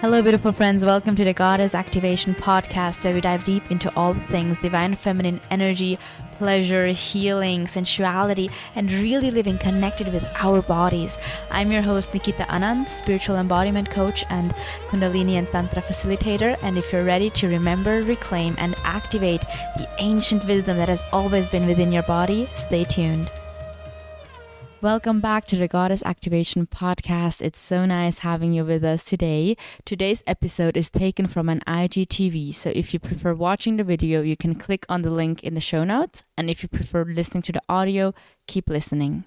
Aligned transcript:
Hello, 0.00 0.22
beautiful 0.22 0.50
friends. 0.50 0.82
Welcome 0.82 1.14
to 1.16 1.24
the 1.24 1.34
Goddess 1.34 1.74
Activation 1.74 2.34
Podcast, 2.34 3.04
where 3.04 3.12
we 3.12 3.20
dive 3.20 3.44
deep 3.44 3.70
into 3.70 3.94
all 3.96 4.14
things 4.14 4.58
divine 4.58 4.94
feminine 4.94 5.42
energy, 5.50 5.98
pleasure, 6.32 6.86
healing, 6.86 7.66
sensuality, 7.66 8.48
and 8.76 8.90
really 8.90 9.30
living 9.30 9.58
connected 9.58 10.10
with 10.10 10.26
our 10.36 10.62
bodies. 10.62 11.18
I'm 11.50 11.70
your 11.70 11.82
host, 11.82 12.14
Nikita 12.14 12.44
Anand, 12.44 12.88
spiritual 12.88 13.36
embodiment 13.36 13.90
coach 13.90 14.24
and 14.30 14.52
Kundalini 14.88 15.34
and 15.34 15.46
Tantra 15.48 15.82
facilitator. 15.82 16.56
And 16.62 16.78
if 16.78 16.90
you're 16.94 17.04
ready 17.04 17.28
to 17.28 17.48
remember, 17.48 18.02
reclaim, 18.02 18.54
and 18.56 18.74
activate 18.84 19.42
the 19.76 19.86
ancient 19.98 20.46
wisdom 20.46 20.78
that 20.78 20.88
has 20.88 21.04
always 21.12 21.46
been 21.46 21.66
within 21.66 21.92
your 21.92 22.04
body, 22.04 22.48
stay 22.54 22.84
tuned. 22.84 23.30
Welcome 24.82 25.20
back 25.20 25.44
to 25.48 25.56
the 25.56 25.68
Goddess 25.68 26.02
Activation 26.06 26.66
Podcast. 26.66 27.42
It's 27.42 27.60
so 27.60 27.84
nice 27.84 28.20
having 28.20 28.54
you 28.54 28.64
with 28.64 28.82
us 28.82 29.04
today. 29.04 29.58
Today's 29.84 30.22
episode 30.26 30.74
is 30.74 30.88
taken 30.88 31.26
from 31.26 31.50
an 31.50 31.60
IGTV, 31.66 32.54
so 32.54 32.70
if 32.74 32.94
you 32.94 32.98
prefer 32.98 33.34
watching 33.34 33.76
the 33.76 33.84
video, 33.84 34.22
you 34.22 34.38
can 34.38 34.54
click 34.54 34.86
on 34.88 35.02
the 35.02 35.10
link 35.10 35.44
in 35.44 35.52
the 35.52 35.60
show 35.60 35.84
notes. 35.84 36.22
And 36.38 36.48
if 36.48 36.62
you 36.62 36.68
prefer 36.70 37.04
listening 37.04 37.42
to 37.42 37.52
the 37.52 37.60
audio, 37.68 38.14
keep 38.46 38.70
listening. 38.70 39.24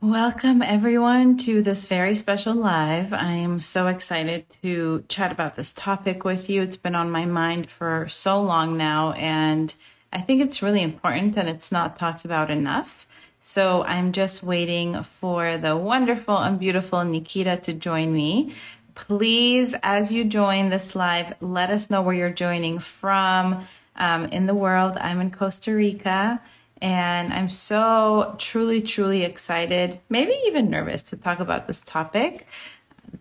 Welcome, 0.00 0.62
everyone, 0.62 1.36
to 1.38 1.62
this 1.62 1.88
very 1.88 2.14
special 2.14 2.54
live. 2.54 3.12
I 3.12 3.32
am 3.32 3.58
so 3.58 3.88
excited 3.88 4.48
to 4.62 5.04
chat 5.08 5.32
about 5.32 5.56
this 5.56 5.72
topic 5.72 6.24
with 6.24 6.48
you. 6.48 6.62
It's 6.62 6.76
been 6.76 6.94
on 6.94 7.10
my 7.10 7.26
mind 7.26 7.68
for 7.68 8.06
so 8.08 8.40
long 8.40 8.76
now, 8.76 9.14
and 9.14 9.74
I 10.12 10.20
think 10.20 10.42
it's 10.42 10.62
really 10.62 10.82
important 10.82 11.36
and 11.36 11.48
it's 11.48 11.72
not 11.72 11.96
talked 11.96 12.24
about 12.24 12.50
enough. 12.50 13.08
So 13.44 13.82
I'm 13.82 14.12
just 14.12 14.44
waiting 14.44 15.02
for 15.02 15.58
the 15.58 15.76
wonderful 15.76 16.38
and 16.38 16.60
beautiful 16.60 17.04
Nikita 17.04 17.56
to 17.62 17.72
join 17.72 18.12
me. 18.12 18.54
Please, 18.94 19.74
as 19.82 20.14
you 20.14 20.22
join 20.22 20.68
this 20.68 20.94
live, 20.94 21.34
let 21.40 21.68
us 21.68 21.90
know 21.90 22.02
where 22.02 22.14
you're 22.14 22.30
joining 22.30 22.78
from 22.78 23.64
um, 23.96 24.26
in 24.26 24.46
the 24.46 24.54
world. 24.54 24.96
I'm 24.96 25.20
in 25.20 25.32
Costa 25.32 25.74
Rica 25.74 26.40
and 26.80 27.32
I'm 27.34 27.48
so 27.48 28.36
truly, 28.38 28.80
truly 28.80 29.24
excited, 29.24 29.98
maybe 30.08 30.38
even 30.46 30.70
nervous 30.70 31.02
to 31.02 31.16
talk 31.16 31.40
about 31.40 31.66
this 31.66 31.80
topic. 31.80 32.46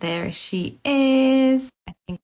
There 0.01 0.31
she 0.31 0.77
is. 0.85 1.71
I 1.89 1.93
think 2.05 2.21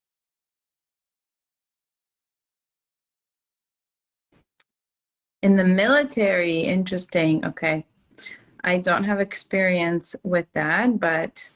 In 5.43 5.55
the 5.55 5.63
military, 5.63 6.61
interesting. 6.61 7.45
Okay. 7.45 7.85
I 8.63 8.77
don't 8.77 9.03
have 9.03 9.19
experience 9.19 10.16
with 10.23 10.47
that, 10.53 10.99
but 10.99 11.47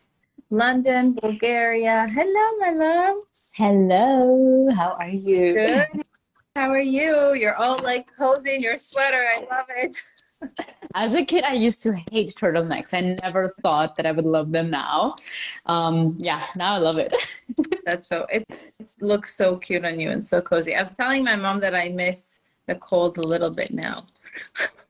London, 0.51 1.13
Bulgaria. 1.13 2.07
Hello, 2.13 2.57
my 2.59 2.69
love. 2.69 3.17
Hello, 3.53 4.67
how 4.75 4.91
are 4.99 5.09
you? 5.09 5.53
Good. 5.53 6.03
How 6.55 6.69
are 6.69 6.79
you? 6.79 7.33
You're 7.33 7.55
all 7.55 7.81
like 7.81 8.05
cozy 8.15 8.55
in 8.55 8.61
your 8.61 8.77
sweater. 8.77 9.25
I 9.35 9.39
love 9.49 9.65
it. 9.69 9.95
As 10.93 11.15
a 11.15 11.25
kid, 11.25 11.43
I 11.43 11.53
used 11.53 11.81
to 11.83 11.95
hate 12.11 12.35
turtlenecks. 12.37 12.93
I 12.93 13.17
never 13.23 13.49
thought 13.61 13.95
that 13.95 14.05
I 14.05 14.11
would 14.11 14.25
love 14.25 14.51
them 14.51 14.69
now. 14.69 15.15
Um, 15.65 16.17
yeah, 16.19 16.45
now 16.55 16.75
I 16.75 16.77
love 16.77 16.99
it. 16.99 17.15
That's 17.85 18.07
so, 18.07 18.25
it, 18.29 18.43
it 18.49 18.95
looks 18.99 19.33
so 19.35 19.55
cute 19.55 19.85
on 19.85 19.99
you 19.99 20.09
and 20.11 20.25
so 20.25 20.41
cozy. 20.41 20.75
I 20.75 20.81
was 20.81 20.91
telling 20.91 21.23
my 21.23 21.35
mom 21.35 21.61
that 21.61 21.73
I 21.73 21.89
miss 21.89 22.40
the 22.67 22.75
cold 22.75 23.17
a 23.17 23.23
little 23.23 23.51
bit 23.51 23.71
now. 23.71 23.95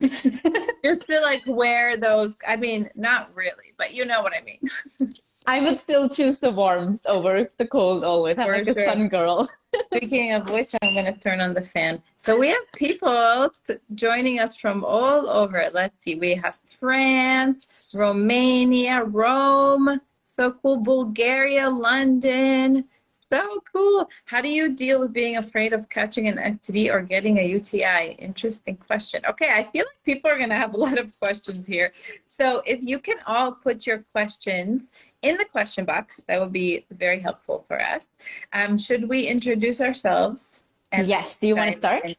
Just 0.00 1.06
to 1.06 1.20
like 1.20 1.42
wear 1.46 1.96
those. 1.96 2.36
I 2.46 2.56
mean, 2.56 2.90
not 2.94 3.34
really, 3.34 3.72
but 3.76 3.94
you 3.94 4.04
know 4.04 4.22
what 4.22 4.32
I 4.32 4.42
mean. 4.42 5.14
I 5.46 5.60
would 5.60 5.80
still 5.80 6.08
choose 6.08 6.38
the 6.38 6.50
warmth 6.50 7.04
over 7.06 7.50
the 7.56 7.66
cold 7.66 8.04
always. 8.04 8.38
I'm 8.38 8.48
like 8.48 8.64
sure. 8.64 8.78
a 8.78 8.86
sun 8.86 9.08
girl. 9.08 9.50
Speaking 9.94 10.32
of 10.32 10.50
which, 10.50 10.74
I'm 10.82 10.94
going 10.94 11.12
to 11.12 11.18
turn 11.18 11.40
on 11.40 11.54
the 11.54 11.62
fan. 11.62 12.02
So 12.16 12.38
we 12.38 12.48
have 12.48 12.62
people 12.76 13.50
t- 13.66 13.74
joining 13.94 14.38
us 14.38 14.56
from 14.56 14.84
all 14.84 15.28
over. 15.28 15.68
Let's 15.72 16.04
see. 16.04 16.14
We 16.14 16.34
have 16.34 16.54
France, 16.78 17.94
Romania, 17.98 19.04
Rome, 19.04 20.00
so 20.26 20.52
cool, 20.52 20.78
Bulgaria, 20.78 21.68
London, 21.70 22.84
so 23.32 23.62
cool. 23.72 24.10
How 24.26 24.42
do 24.42 24.48
you 24.48 24.74
deal 24.74 25.00
with 25.00 25.12
being 25.14 25.38
afraid 25.38 25.72
of 25.72 25.88
catching 25.88 26.28
an 26.28 26.36
STD 26.36 26.92
or 26.92 27.00
getting 27.00 27.38
a 27.38 27.42
UTI? 27.42 28.16
Interesting 28.18 28.76
question. 28.76 29.22
Okay, 29.26 29.50
I 29.50 29.62
feel 29.62 29.86
like 29.86 30.02
people 30.04 30.30
are 30.30 30.36
going 30.36 30.50
to 30.50 30.56
have 30.56 30.74
a 30.74 30.76
lot 30.76 30.98
of 30.98 31.18
questions 31.18 31.66
here. 31.66 31.92
So 32.26 32.62
if 32.66 32.82
you 32.82 32.98
can 32.98 33.16
all 33.26 33.52
put 33.52 33.86
your 33.86 34.04
questions 34.12 34.82
in 35.22 35.38
the 35.38 35.46
question 35.46 35.86
box, 35.86 36.22
that 36.28 36.40
would 36.40 36.52
be 36.52 36.84
very 36.90 37.20
helpful 37.20 37.64
for 37.68 37.80
us. 37.80 38.08
Um, 38.52 38.76
should 38.76 39.08
we 39.08 39.26
introduce 39.26 39.80
ourselves? 39.80 40.60
yes. 40.92 41.36
Do 41.36 41.46
you 41.46 41.56
want 41.56 41.72
to 41.72 41.78
start? 41.78 42.14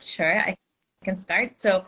Sure. 0.00 0.40
I 0.40 0.56
can 1.08 1.16
start. 1.16 1.52
So, 1.56 1.84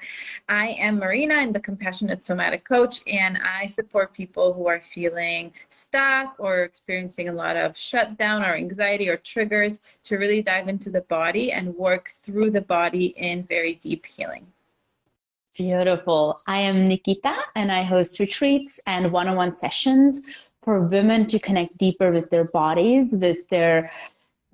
I 0.48 0.68
am 0.86 0.98
Marina. 0.98 1.34
I'm 1.34 1.52
the 1.52 1.60
compassionate 1.60 2.22
somatic 2.22 2.64
coach, 2.64 3.02
and 3.06 3.38
I 3.60 3.66
support 3.66 4.14
people 4.14 4.54
who 4.54 4.66
are 4.66 4.80
feeling 4.80 5.52
stuck 5.68 6.36
or 6.38 6.62
experiencing 6.62 7.28
a 7.28 7.32
lot 7.32 7.54
of 7.56 7.76
shutdown 7.76 8.42
or 8.42 8.54
anxiety 8.54 9.10
or 9.10 9.18
triggers 9.18 9.80
to 10.04 10.16
really 10.16 10.40
dive 10.40 10.68
into 10.68 10.88
the 10.88 11.02
body 11.02 11.52
and 11.52 11.76
work 11.76 12.08
through 12.22 12.50
the 12.50 12.62
body 12.62 13.06
in 13.28 13.44
very 13.44 13.74
deep 13.74 14.06
healing. 14.06 14.46
Beautiful. 15.54 16.38
I 16.46 16.60
am 16.60 16.88
Nikita, 16.88 17.36
and 17.54 17.70
I 17.70 17.82
host 17.82 18.18
retreats 18.20 18.80
and 18.86 19.12
one 19.12 19.28
on 19.28 19.36
one 19.36 19.54
sessions 19.60 20.26
for 20.62 20.80
women 20.80 21.26
to 21.26 21.38
connect 21.38 21.76
deeper 21.76 22.10
with 22.10 22.30
their 22.30 22.44
bodies, 22.44 23.08
with 23.10 23.46
their 23.50 23.90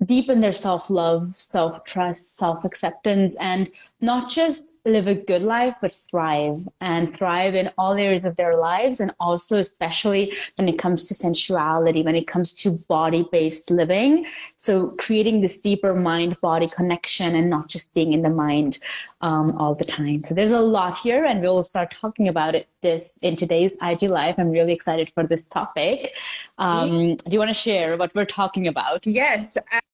deepen 0.05 0.41
their 0.41 0.53
self 0.53 0.91
love, 0.91 1.33
self 1.37 1.85
trust, 1.85 2.37
self 2.37 2.65
acceptance, 2.65 3.35
and 3.41 3.71
not 4.01 4.29
just 4.29 4.65
live 4.87 5.07
a 5.07 5.15
good 5.15 5.43
life, 5.43 5.75
but 5.81 5.95
thrive 5.95 6.67
and 6.81 7.13
thrive 7.15 7.55
in 7.55 7.71
all 7.77 7.95
areas 7.95 8.25
of 8.25 8.37
their 8.37 8.57
lives. 8.57 9.01
And 9.01 9.13
also, 9.21 9.59
especially 9.59 10.33
when 10.57 10.69
it 10.69 10.79
comes 10.79 11.09
to 11.09 11.15
sensuality, 11.15 12.05
when 12.05 12.15
it 12.15 12.27
comes 12.27 12.53
to 12.55 12.73
body 12.89 13.27
based 13.31 13.71
living. 13.71 14.27
So, 14.57 14.89
creating 14.99 15.41
this 15.41 15.61
deeper 15.61 15.95
mind 15.95 16.41
body 16.41 16.69
connection 16.69 17.35
and 17.35 17.51
not 17.51 17.69
just 17.69 17.93
being 17.95 18.13
in 18.13 18.23
the 18.23 18.31
mind 18.31 18.79
um, 19.21 19.57
all 19.59 19.75
the 19.75 19.85
time. 19.85 20.25
So, 20.25 20.35
there's 20.35 20.53
a 20.53 20.61
lot 20.61 20.97
here, 20.97 21.25
and 21.25 21.41
we'll 21.41 21.63
start 21.63 21.95
talking 22.01 22.29
about 22.29 22.55
it 22.55 22.69
this 22.83 23.03
in 23.23 23.37
today's 23.37 23.73
IG 23.83 24.03
Live. 24.03 24.39
I'm 24.39 24.51
really 24.51 24.73
excited 24.73 25.11
for 25.11 25.25
this 25.27 25.45
topic. 25.45 26.15
Um, 26.59 27.17
do 27.17 27.33
you 27.33 27.39
want 27.39 27.51
to 27.51 27.55
share 27.55 27.97
what 27.97 28.15
we're 28.15 28.25
talking 28.25 28.69
about? 28.69 29.07
Yes. 29.07 29.47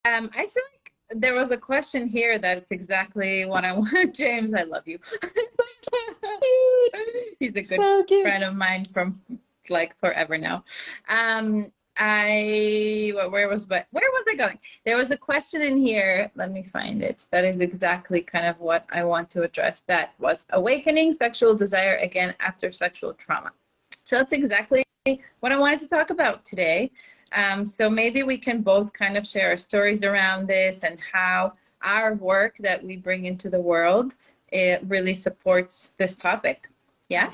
Um, 0.04 0.30
I 0.34 0.46
feel 0.46 0.62
like 0.72 0.81
there 1.14 1.34
was 1.34 1.50
a 1.50 1.56
question 1.56 2.06
here 2.06 2.38
that's 2.38 2.70
exactly 2.70 3.44
what 3.44 3.64
I 3.64 3.72
want. 3.78 4.14
James, 4.14 4.54
I 4.54 4.62
love 4.62 4.86
you. 4.86 4.98
He's 7.38 7.52
a 7.52 7.62
good 7.62 7.66
so 7.66 8.04
friend 8.22 8.44
of 8.44 8.54
mine 8.54 8.84
from 8.84 9.20
like 9.68 9.98
forever 9.98 10.38
now. 10.38 10.64
Um, 11.08 11.72
I 11.98 13.12
where 13.28 13.48
was 13.48 13.66
but 13.66 13.86
where 13.90 14.10
was 14.10 14.24
I 14.28 14.34
going? 14.34 14.58
There 14.84 14.96
was 14.96 15.10
a 15.10 15.16
question 15.16 15.60
in 15.60 15.76
here. 15.76 16.30
Let 16.34 16.50
me 16.50 16.62
find 16.62 17.02
it. 17.02 17.26
That 17.30 17.44
is 17.44 17.60
exactly 17.60 18.22
kind 18.22 18.46
of 18.46 18.60
what 18.60 18.86
I 18.90 19.04
want 19.04 19.28
to 19.30 19.42
address. 19.42 19.80
That 19.88 20.14
was 20.18 20.46
awakening 20.50 21.12
sexual 21.12 21.54
desire 21.54 21.96
again 21.96 22.34
after 22.40 22.72
sexual 22.72 23.12
trauma. 23.12 23.52
So 24.04 24.16
that's 24.16 24.32
exactly 24.32 24.84
what 25.40 25.52
I 25.52 25.58
wanted 25.58 25.80
to 25.80 25.88
talk 25.88 26.10
about 26.10 26.44
today. 26.44 26.90
Um, 27.34 27.64
so 27.64 27.88
maybe 27.88 28.22
we 28.22 28.38
can 28.38 28.62
both 28.62 28.92
kind 28.92 29.16
of 29.16 29.26
share 29.26 29.50
our 29.50 29.56
stories 29.56 30.02
around 30.02 30.46
this 30.46 30.82
and 30.82 30.98
how 31.12 31.54
our 31.82 32.14
work 32.14 32.56
that 32.58 32.82
we 32.84 32.96
bring 32.96 33.24
into 33.24 33.50
the 33.50 33.60
world 33.60 34.14
it 34.52 34.82
really 34.86 35.14
supports 35.14 35.94
this 35.98 36.14
topic. 36.14 36.68
Yeah. 37.08 37.30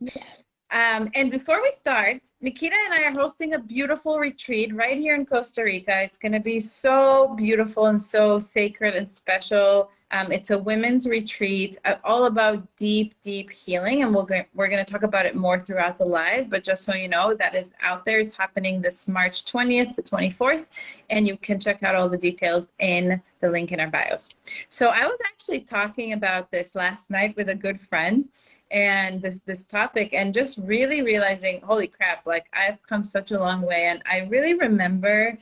yeah. 0.00 0.22
Um, 0.70 1.10
and 1.14 1.30
before 1.30 1.60
we 1.60 1.70
start, 1.80 2.22
Nikita 2.40 2.76
and 2.86 2.94
I 2.94 3.02
are 3.04 3.12
hosting 3.12 3.54
a 3.54 3.58
beautiful 3.58 4.18
retreat 4.18 4.74
right 4.74 4.96
here 4.96 5.14
in 5.14 5.26
Costa 5.26 5.62
Rica. 5.62 6.02
It's 6.02 6.18
going 6.18 6.32
to 6.32 6.40
be 6.40 6.60
so 6.60 7.34
beautiful 7.36 7.86
and 7.86 8.00
so 8.00 8.38
sacred 8.38 8.94
and 8.94 9.10
special. 9.10 9.90
Um, 10.12 10.30
it's 10.30 10.50
a 10.50 10.58
women's 10.58 11.06
retreat 11.06 11.78
uh, 11.86 11.94
all 12.04 12.26
about 12.26 12.64
deep, 12.76 13.14
deep 13.22 13.50
healing, 13.50 14.02
and 14.02 14.14
we're 14.14 14.24
going 14.24 14.44
we're 14.54 14.68
going 14.68 14.84
to 14.84 14.90
talk 14.90 15.02
about 15.02 15.24
it 15.24 15.34
more 15.34 15.58
throughout 15.58 15.96
the 15.96 16.04
live. 16.04 16.50
But 16.50 16.62
just 16.62 16.84
so 16.84 16.94
you 16.94 17.08
know, 17.08 17.34
that 17.34 17.54
is 17.54 17.72
out 17.80 18.04
there. 18.04 18.20
It's 18.20 18.34
happening 18.34 18.82
this 18.82 19.08
March 19.08 19.44
20th 19.44 19.94
to 19.94 20.02
24th, 20.02 20.66
and 21.08 21.26
you 21.26 21.38
can 21.38 21.58
check 21.58 21.82
out 21.82 21.94
all 21.94 22.10
the 22.10 22.18
details 22.18 22.68
in 22.78 23.22
the 23.40 23.50
link 23.50 23.72
in 23.72 23.80
our 23.80 23.88
bios. 23.88 24.34
So 24.68 24.88
I 24.88 25.06
was 25.06 25.18
actually 25.24 25.60
talking 25.60 26.12
about 26.12 26.50
this 26.50 26.74
last 26.74 27.08
night 27.08 27.34
with 27.36 27.48
a 27.48 27.54
good 27.54 27.80
friend, 27.80 28.28
and 28.70 29.22
this 29.22 29.40
this 29.46 29.64
topic, 29.64 30.12
and 30.12 30.34
just 30.34 30.58
really 30.58 31.00
realizing, 31.00 31.62
holy 31.62 31.88
crap! 31.88 32.26
Like 32.26 32.46
I've 32.52 32.82
come 32.82 33.06
such 33.06 33.30
a 33.30 33.40
long 33.40 33.62
way, 33.62 33.86
and 33.86 34.02
I 34.04 34.28
really 34.30 34.52
remember 34.54 35.38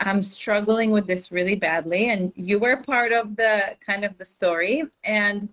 I'm 0.00 0.22
struggling 0.22 0.90
with 0.90 1.06
this 1.06 1.30
really 1.30 1.54
badly. 1.54 2.10
And 2.10 2.32
you 2.36 2.58
were 2.58 2.76
part 2.76 3.12
of 3.12 3.36
the 3.36 3.76
kind 3.84 4.04
of 4.04 4.16
the 4.18 4.24
story 4.24 4.84
and 5.04 5.48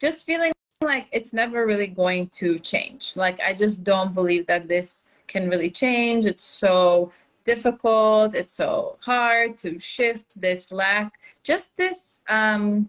just 0.00 0.26
feeling 0.26 0.52
like 0.82 1.08
it's 1.12 1.32
never 1.32 1.66
really 1.66 1.86
going 1.86 2.28
to 2.28 2.58
change. 2.58 3.12
Like, 3.16 3.40
I 3.40 3.54
just 3.54 3.84
don't 3.84 4.14
believe 4.14 4.46
that 4.48 4.68
this 4.68 5.04
can 5.28 5.48
really 5.48 5.70
change. 5.70 6.26
It's 6.26 6.44
so 6.44 7.12
difficult 7.44 8.34
it's 8.34 8.52
so 8.52 8.96
hard 9.00 9.56
to 9.58 9.78
shift 9.78 10.40
this 10.40 10.72
lack 10.72 11.20
just 11.42 11.76
this 11.76 12.20
um 12.28 12.88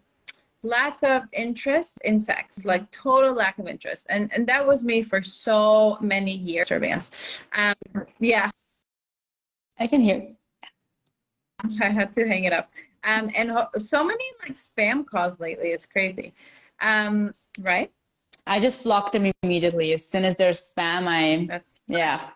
lack 0.64 1.04
of 1.04 1.24
interest 1.34 1.98
in 2.04 2.20
sex 2.20 2.66
like 2.66 2.90
total 2.92 3.34
lack 3.34 3.60
of 3.60 3.68
interest 3.68 4.08
and 4.10 4.32
and 4.34 4.48
that 4.48 4.66
was 4.66 4.84
me 4.84 5.02
for 5.02 5.22
so 5.22 5.98
many 6.02 6.34
years 6.34 7.44
um 7.56 7.76
yeah 8.20 8.50
i 9.78 9.86
can 9.86 10.02
hear 10.02 10.26
i 11.82 11.90
had 11.90 12.14
to 12.14 12.28
hang 12.28 12.46
it 12.46 12.54
up 12.54 12.72
um 13.04 13.30
and 13.36 13.52
so 13.78 14.04
many 14.04 14.26
like 14.42 14.56
spam 14.56 15.06
calls 15.06 15.40
lately 15.40 15.70
it's 15.70 15.86
crazy 15.86 16.34
um 16.82 17.34
right 17.60 17.92
i 18.48 18.60
just 18.60 18.84
blocked 18.84 19.14
them 19.14 19.32
immediately 19.44 19.94
as 19.94 20.06
soon 20.06 20.26
as 20.26 20.36
there's 20.36 20.60
spam 20.60 21.08
i 21.08 21.46
That's 21.48 21.66
yeah. 21.88 22.30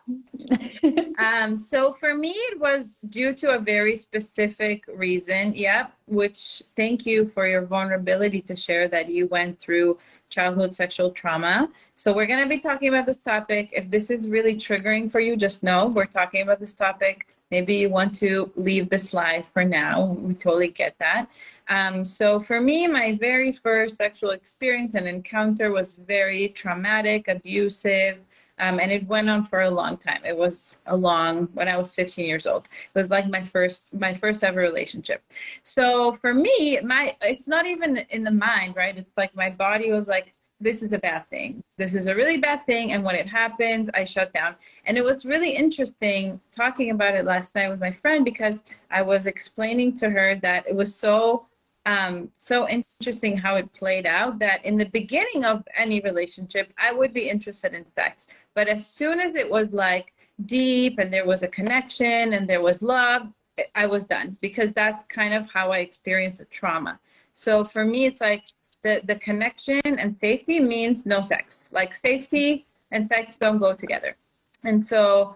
um, 1.18 1.58
so 1.58 1.94
for 1.94 2.14
me, 2.14 2.30
it 2.30 2.60
was 2.60 2.98
due 3.10 3.34
to 3.34 3.56
a 3.56 3.60
very 3.60 3.96
specific 3.96 4.84
reason. 4.88 5.54
Yeah. 5.56 5.88
Which 6.06 6.62
thank 6.76 7.06
you 7.08 7.26
for 7.26 7.48
your 7.48 7.66
vulnerability 7.66 8.42
to 8.42 8.56
share 8.56 8.88
that 8.90 9.10
you 9.10 9.26
went 9.26 9.58
through 9.58 9.98
childhood 10.30 10.76
sexual 10.76 11.10
trauma. 11.10 11.68
So 11.96 12.14
we're 12.14 12.28
going 12.28 12.44
to 12.44 12.50
be 12.50 12.60
talking 12.60 12.90
about 12.90 13.08
this 13.08 13.18
topic. 13.18 13.72
If 13.74 13.90
this 13.90 14.12
is 14.12 14.28
really 14.28 14.54
triggering 14.54 15.12
for 15.12 15.20
you, 15.20 15.36
just 15.36 15.64
know 15.64 15.88
we're 15.88 16.06
talking 16.06 16.44
about 16.44 16.60
this 16.60 16.74
topic. 16.74 17.28
Maybe 17.52 17.76
you 17.76 17.90
want 17.90 18.14
to 18.16 18.52
leave 18.56 18.90
this 18.90 19.14
live 19.14 19.48
for 19.48 19.66
now. 19.66 20.18
We 20.22 20.36
totally 20.36 20.68
get 20.68 20.96
that. 21.00 21.28
Um, 21.68 22.06
so 22.06 22.40
for 22.40 22.62
me, 22.62 22.88
my 22.88 23.18
very 23.20 23.52
first 23.52 23.98
sexual 23.98 24.32
experience 24.32 24.96
and 24.96 25.08
encounter 25.08 25.72
was 25.72 25.94
very 25.94 26.50
traumatic, 26.50 27.28
abusive, 27.28 28.22
um, 28.60 28.80
and 28.80 28.92
it 28.92 29.08
went 29.08 29.30
on 29.30 29.46
for 29.46 29.62
a 29.62 29.70
long 29.70 29.98
time. 29.98 30.22
It 30.26 30.38
was 30.38 30.76
a 30.86 30.96
long 30.96 31.48
when 31.54 31.68
I 31.68 31.78
was 31.78 31.94
15 31.96 32.26
years 32.26 32.46
old. 32.46 32.66
It 32.66 32.98
was 32.98 33.10
like 33.10 33.28
my 33.30 33.42
first 33.42 33.86
my 33.94 34.14
first 34.14 34.44
ever 34.44 34.60
relationship. 34.60 35.24
So 35.64 36.14
for 36.16 36.34
me, 36.34 36.80
my 36.84 37.16
it's 37.22 37.48
not 37.48 37.66
even 37.66 37.98
in 38.10 38.24
the 38.24 38.32
mind, 38.32 38.76
right? 38.76 38.98
It's 38.98 39.16
like 39.16 39.36
my 39.36 39.50
body 39.50 39.92
was 39.92 40.08
like, 40.08 40.34
this 40.60 40.84
is 40.84 40.92
a 40.92 40.98
bad 40.98 41.30
thing. 41.30 41.64
This 41.78 41.96
is 41.96 42.08
a 42.08 42.16
really 42.16 42.38
bad 42.38 42.66
thing. 42.66 42.92
And 42.92 43.04
when 43.04 43.16
it 43.16 43.28
happens, 43.28 43.90
I 43.94 44.04
shut 44.04 44.34
down. 44.34 44.56
And 44.86 44.98
it 44.98 45.04
was 45.04 45.26
really 45.26 45.56
interesting 45.56 46.40
talking 46.52 46.92
about 46.92 47.16
it 47.16 47.26
last 47.26 47.56
night 47.56 47.70
with 47.70 47.80
my 47.80 47.92
friend 47.92 48.26
because 48.26 48.64
I 48.92 49.02
was 49.02 49.26
explaining 49.26 49.96
to 49.98 50.10
her 50.10 50.36
that 50.36 50.68
it 50.68 50.76
was 50.76 50.94
so 50.94 51.46
um, 51.86 52.30
so 52.38 52.68
interesting 52.68 53.38
how 53.38 53.56
it 53.56 53.72
played 53.74 54.06
out 54.06 54.38
that 54.40 54.64
in 54.66 54.78
the 54.78 54.86
beginning 54.86 55.46
of 55.46 55.64
any 55.76 56.02
relationship, 56.02 56.72
I 56.78 56.92
would 56.92 57.14
be 57.14 57.30
interested 57.30 57.74
in 57.74 57.86
sex. 57.96 58.28
But 58.54 58.68
as 58.68 58.86
soon 58.86 59.20
as 59.20 59.34
it 59.34 59.50
was 59.50 59.72
like 59.72 60.14
deep 60.46 61.00
and 61.00 61.12
there 61.12 61.26
was 61.26 61.42
a 61.42 61.48
connection 61.48 62.34
and 62.34 62.48
there 62.48 62.62
was 62.62 62.82
love, 62.82 63.30
I 63.76 63.88
was 63.88 64.06
done 64.06 64.38
because 64.42 64.72
that's 64.74 65.04
kind 65.06 65.34
of 65.34 65.52
how 65.52 65.72
I 65.72 65.80
experience 65.80 66.40
a 66.40 66.46
trauma. 66.46 67.00
So 67.34 67.64
for 67.64 67.86
me, 67.86 68.06
it's 68.06 68.22
like 68.22 68.46
the, 68.84 69.02
the 69.06 69.16
connection 69.16 69.82
and 69.86 70.16
safety 70.20 70.60
means 70.60 71.06
no 71.06 71.22
sex. 71.22 71.70
Like 71.72 71.94
safety 71.94 72.66
and 72.92 73.08
sex 73.08 73.36
don't 73.36 73.60
go 73.60 73.74
together. 73.74 74.16
And 74.64 74.86
so 74.86 75.36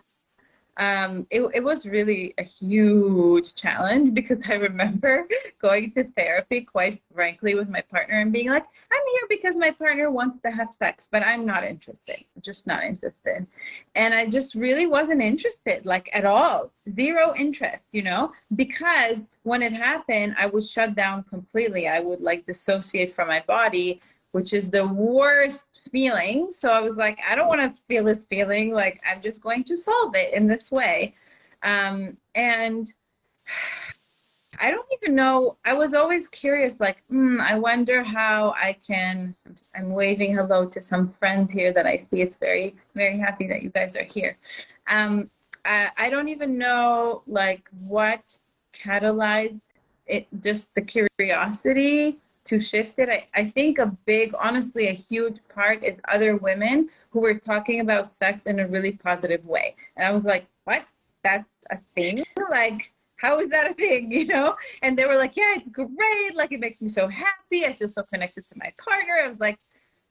um, 0.77 1.27
it, 1.29 1.41
it 1.53 1.63
was 1.63 1.85
really 1.85 2.33
a 2.37 2.43
huge 2.43 3.53
challenge 3.55 4.13
because 4.13 4.39
I 4.49 4.53
remember 4.53 5.27
going 5.61 5.91
to 5.91 6.03
therapy 6.15 6.61
quite 6.61 7.01
frankly 7.13 7.55
with 7.55 7.69
my 7.69 7.81
partner 7.81 8.19
and 8.19 8.33
being 8.33 8.49
like, 8.49 8.65
I'm 8.91 9.01
here 9.11 9.27
because 9.29 9.55
my 9.55 9.71
partner 9.71 10.09
wants 10.09 10.41
to 10.43 10.51
have 10.51 10.73
sex, 10.73 11.07
but 11.09 11.23
I'm 11.23 11.45
not 11.45 11.63
interested, 11.63 12.23
just 12.41 12.65
not 12.65 12.83
interested. 12.83 13.45
And 13.95 14.13
I 14.13 14.25
just 14.27 14.55
really 14.55 14.87
wasn't 14.87 15.21
interested, 15.21 15.85
like 15.85 16.09
at 16.13 16.25
all, 16.25 16.71
zero 16.95 17.33
interest, 17.35 17.83
you 17.91 18.01
know, 18.01 18.31
because 18.55 19.21
when 19.43 19.61
it 19.61 19.73
happened, 19.73 20.35
I 20.37 20.47
would 20.47 20.65
shut 20.65 20.95
down 20.95 21.23
completely. 21.23 21.87
I 21.87 21.99
would 21.99 22.21
like 22.21 22.45
dissociate 22.45 23.15
from 23.15 23.27
my 23.27 23.43
body 23.45 24.01
which 24.33 24.51
is 24.51 24.69
the 24.69 24.85
worst 24.85 25.79
feeling. 25.91 26.51
So 26.51 26.69
I 26.69 26.81
was 26.81 26.95
like, 26.95 27.19
I 27.27 27.35
don't 27.35 27.47
want 27.47 27.61
to 27.61 27.81
feel 27.87 28.03
this 28.03 28.25
feeling. 28.25 28.73
Like, 28.73 28.99
I'm 29.09 29.21
just 29.21 29.41
going 29.41 29.63
to 29.65 29.77
solve 29.77 30.15
it 30.15 30.33
in 30.33 30.47
this 30.47 30.71
way. 30.71 31.15
Um, 31.61 32.17
and 32.35 32.91
I 34.59 34.71
don't 34.71 34.87
even 35.01 35.15
know. 35.15 35.57
I 35.65 35.73
was 35.73 35.93
always 35.93 36.27
curious, 36.27 36.79
like, 36.79 37.03
mm, 37.11 37.39
I 37.41 37.57
wonder 37.57 38.03
how 38.03 38.55
I 38.57 38.77
can. 38.85 39.35
I'm 39.75 39.89
waving 39.89 40.35
hello 40.35 40.65
to 40.65 40.81
some 40.81 41.13
friends 41.19 41.51
here 41.51 41.71
that 41.71 41.85
I 41.85 42.05
see. 42.09 42.21
It's 42.21 42.35
very, 42.35 42.75
very 42.95 43.19
happy 43.19 43.47
that 43.47 43.61
you 43.61 43.69
guys 43.69 43.95
are 43.95 44.03
here. 44.03 44.37
Um, 44.87 45.29
I, 45.63 45.89
I 45.97 46.09
don't 46.09 46.27
even 46.29 46.57
know, 46.57 47.21
like, 47.27 47.67
what 47.85 48.37
catalyzed 48.73 49.61
it, 50.07 50.27
just 50.41 50.69
the 50.75 50.81
curiosity 50.81 52.19
to 52.45 52.59
shift 52.59 52.99
it. 52.99 53.09
I, 53.09 53.27
I 53.33 53.49
think 53.49 53.79
a 53.79 53.95
big, 54.05 54.33
honestly, 54.39 54.87
a 54.87 54.93
huge 54.93 55.37
part 55.53 55.83
is 55.83 55.97
other 56.11 56.35
women 56.35 56.89
who 57.09 57.19
were 57.21 57.35
talking 57.35 57.79
about 57.79 58.15
sex 58.17 58.43
in 58.43 58.59
a 58.59 58.67
really 58.67 58.91
positive 58.91 59.45
way. 59.45 59.75
And 59.95 60.05
I 60.05 60.11
was 60.11 60.25
like, 60.25 60.47
what? 60.65 60.85
That's 61.23 61.47
a 61.71 61.77
thing? 61.95 62.19
Like, 62.49 62.91
how 63.15 63.39
is 63.39 63.49
that 63.49 63.71
a 63.71 63.73
thing? 63.73 64.11
You 64.11 64.25
know? 64.25 64.55
And 64.81 64.97
they 64.97 65.05
were 65.05 65.15
like, 65.15 65.37
yeah, 65.37 65.55
it's 65.55 65.69
great. 65.69 66.35
Like, 66.35 66.51
it 66.51 66.59
makes 66.59 66.81
me 66.81 66.89
so 66.89 67.07
happy. 67.07 67.65
I 67.65 67.73
feel 67.73 67.89
so 67.89 68.03
connected 68.03 68.47
to 68.49 68.55
my 68.57 68.73
partner. 68.83 69.13
I 69.23 69.27
was 69.27 69.39
like, 69.39 69.59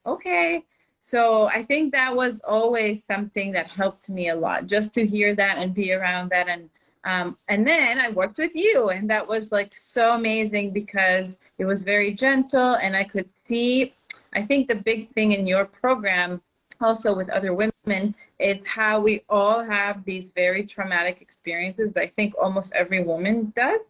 okay. 0.06 0.64
So 1.00 1.48
I 1.48 1.64
think 1.64 1.92
that 1.92 2.14
was 2.14 2.40
always 2.46 3.04
something 3.04 3.52
that 3.52 3.66
helped 3.66 4.08
me 4.08 4.28
a 4.28 4.36
lot 4.36 4.66
just 4.66 4.92
to 4.94 5.06
hear 5.06 5.34
that 5.34 5.58
and 5.58 5.74
be 5.74 5.92
around 5.92 6.30
that 6.30 6.48
and 6.48 6.70
um, 7.04 7.36
and 7.48 7.66
then 7.66 8.00
I 8.00 8.10
worked 8.10 8.38
with 8.38 8.54
you, 8.54 8.90
and 8.90 9.10
that 9.10 9.26
was 9.26 9.50
like 9.50 9.74
so 9.74 10.14
amazing 10.14 10.72
because 10.72 11.38
it 11.58 11.64
was 11.64 11.82
very 11.82 12.12
gentle, 12.12 12.74
and 12.74 12.96
I 12.96 13.04
could 13.04 13.30
see. 13.44 13.94
I 14.34 14.42
think 14.42 14.68
the 14.68 14.76
big 14.76 15.12
thing 15.12 15.32
in 15.32 15.46
your 15.46 15.64
program, 15.64 16.40
also 16.80 17.14
with 17.14 17.28
other 17.30 17.54
women, 17.54 18.14
is 18.38 18.62
how 18.66 19.00
we 19.00 19.24
all 19.28 19.62
have 19.62 20.04
these 20.04 20.30
very 20.34 20.64
traumatic 20.64 21.20
experiences. 21.20 21.92
I 21.96 22.06
think 22.06 22.34
almost 22.40 22.72
every 22.74 23.02
woman 23.02 23.52
does. 23.56 23.80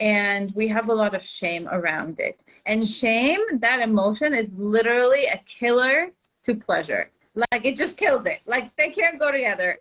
And 0.00 0.52
we 0.54 0.66
have 0.68 0.88
a 0.88 0.94
lot 0.94 1.14
of 1.14 1.24
shame 1.24 1.68
around 1.68 2.18
it. 2.18 2.40
And 2.66 2.88
shame, 2.88 3.40
that 3.58 3.80
emotion, 3.80 4.34
is 4.34 4.50
literally 4.56 5.26
a 5.26 5.40
killer 5.46 6.08
to 6.44 6.54
pleasure. 6.54 7.10
Like 7.34 7.64
it 7.64 7.76
just 7.76 7.96
kills 7.96 8.26
it. 8.26 8.40
Like 8.46 8.74
they 8.76 8.90
can't 8.90 9.18
go 9.18 9.30
together. 9.30 9.78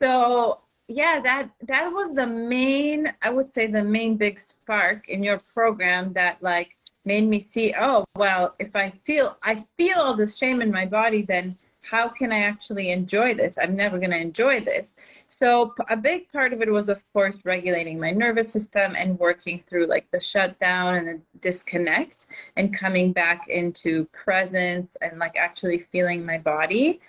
So 0.00 0.60
yeah 0.88 1.20
that 1.20 1.50
that 1.62 1.92
was 1.92 2.12
the 2.14 2.26
main 2.26 3.12
i 3.22 3.30
would 3.30 3.52
say 3.54 3.66
the 3.66 3.82
main 3.82 4.16
big 4.16 4.40
spark 4.40 5.08
in 5.08 5.22
your 5.22 5.38
program 5.54 6.12
that 6.12 6.42
like 6.42 6.74
made 7.04 7.26
me 7.28 7.40
see 7.40 7.74
oh 7.78 8.04
well 8.16 8.54
if 8.58 8.74
i 8.74 8.92
feel 9.04 9.36
i 9.42 9.64
feel 9.76 9.98
all 9.98 10.14
this 10.14 10.36
shame 10.36 10.60
in 10.60 10.72
my 10.72 10.84
body 10.84 11.22
then 11.22 11.56
how 11.90 12.08
can 12.08 12.32
i 12.32 12.40
actually 12.40 12.90
enjoy 12.90 13.34
this? 13.34 13.56
I'm 13.56 13.74
never 13.74 13.98
going 13.98 14.10
to 14.10 14.20
enjoy 14.20 14.60
this. 14.60 14.96
So 15.28 15.74
a 15.88 15.96
big 15.96 16.30
part 16.30 16.52
of 16.52 16.60
it 16.60 16.70
was 16.70 16.88
of 16.88 17.02
course 17.12 17.36
regulating 17.44 17.98
my 17.98 18.10
nervous 18.10 18.52
system 18.52 18.94
and 18.96 19.18
working 19.18 19.62
through 19.68 19.86
like 19.86 20.06
the 20.10 20.20
shutdown 20.20 20.96
and 20.96 21.08
the 21.08 21.20
disconnect 21.40 22.26
and 22.56 22.76
coming 22.76 23.12
back 23.12 23.48
into 23.48 24.06
presence 24.06 24.96
and 25.00 25.18
like 25.18 25.36
actually 25.36 25.86
feeling 25.92 26.26
my 26.26 26.38
body. 26.38 27.00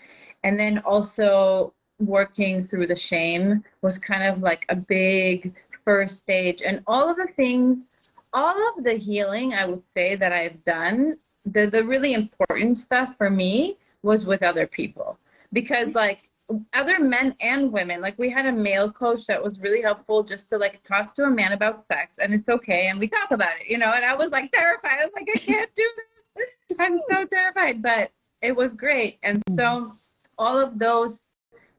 And 0.43 0.57
then 0.57 0.79
also 0.79 1.74
working 1.99 2.65
through 2.65 2.87
the 2.87 2.95
shame 2.95 3.63
was 3.81 3.97
kind 3.97 4.23
of 4.23 4.41
like 4.41 4.65
a 4.69 4.75
big 4.75 5.53
first 5.83 6.17
stage. 6.17 6.61
And 6.61 6.83
all 6.87 7.09
of 7.09 7.17
the 7.17 7.27
things, 7.35 7.85
all 8.33 8.55
of 8.69 8.83
the 8.83 8.93
healing 8.93 9.53
I 9.53 9.65
would 9.65 9.83
say 9.93 10.15
that 10.15 10.31
I've 10.31 10.63
done, 10.65 11.17
the, 11.45 11.67
the 11.67 11.83
really 11.83 12.13
important 12.13 12.77
stuff 12.77 13.15
for 13.17 13.29
me 13.29 13.77
was 14.03 14.25
with 14.25 14.43
other 14.43 14.67
people. 14.67 15.17
Because 15.51 15.89
like 15.93 16.29
other 16.73 16.99
men 16.99 17.35
and 17.41 17.71
women, 17.71 18.01
like 18.01 18.17
we 18.17 18.29
had 18.29 18.45
a 18.45 18.51
male 18.51 18.91
coach 18.91 19.25
that 19.27 19.43
was 19.43 19.59
really 19.59 19.81
helpful 19.81 20.23
just 20.23 20.49
to 20.49 20.57
like 20.57 20.83
talk 20.83 21.15
to 21.15 21.23
a 21.23 21.29
man 21.29 21.53
about 21.53 21.85
sex 21.87 22.17
and 22.17 22.33
it's 22.33 22.49
okay. 22.49 22.87
And 22.87 22.99
we 22.99 23.07
talk 23.07 23.31
about 23.31 23.59
it, 23.59 23.69
you 23.69 23.77
know, 23.77 23.91
and 23.93 24.05
I 24.05 24.15
was 24.15 24.31
like 24.31 24.51
terrified. 24.51 24.99
I 24.99 25.05
was 25.05 25.11
like, 25.13 25.29
I 25.33 25.37
can't 25.39 25.69
do 25.75 25.89
this. 26.35 26.77
I'm 26.79 26.99
so 27.09 27.25
terrified, 27.25 27.81
but 27.81 28.11
it 28.41 28.55
was 28.55 28.73
great. 28.73 29.19
And 29.23 29.41
so 29.49 29.63
mm-hmm. 29.63 29.89
all 30.37 30.59
of 30.59 30.79
those 30.79 31.19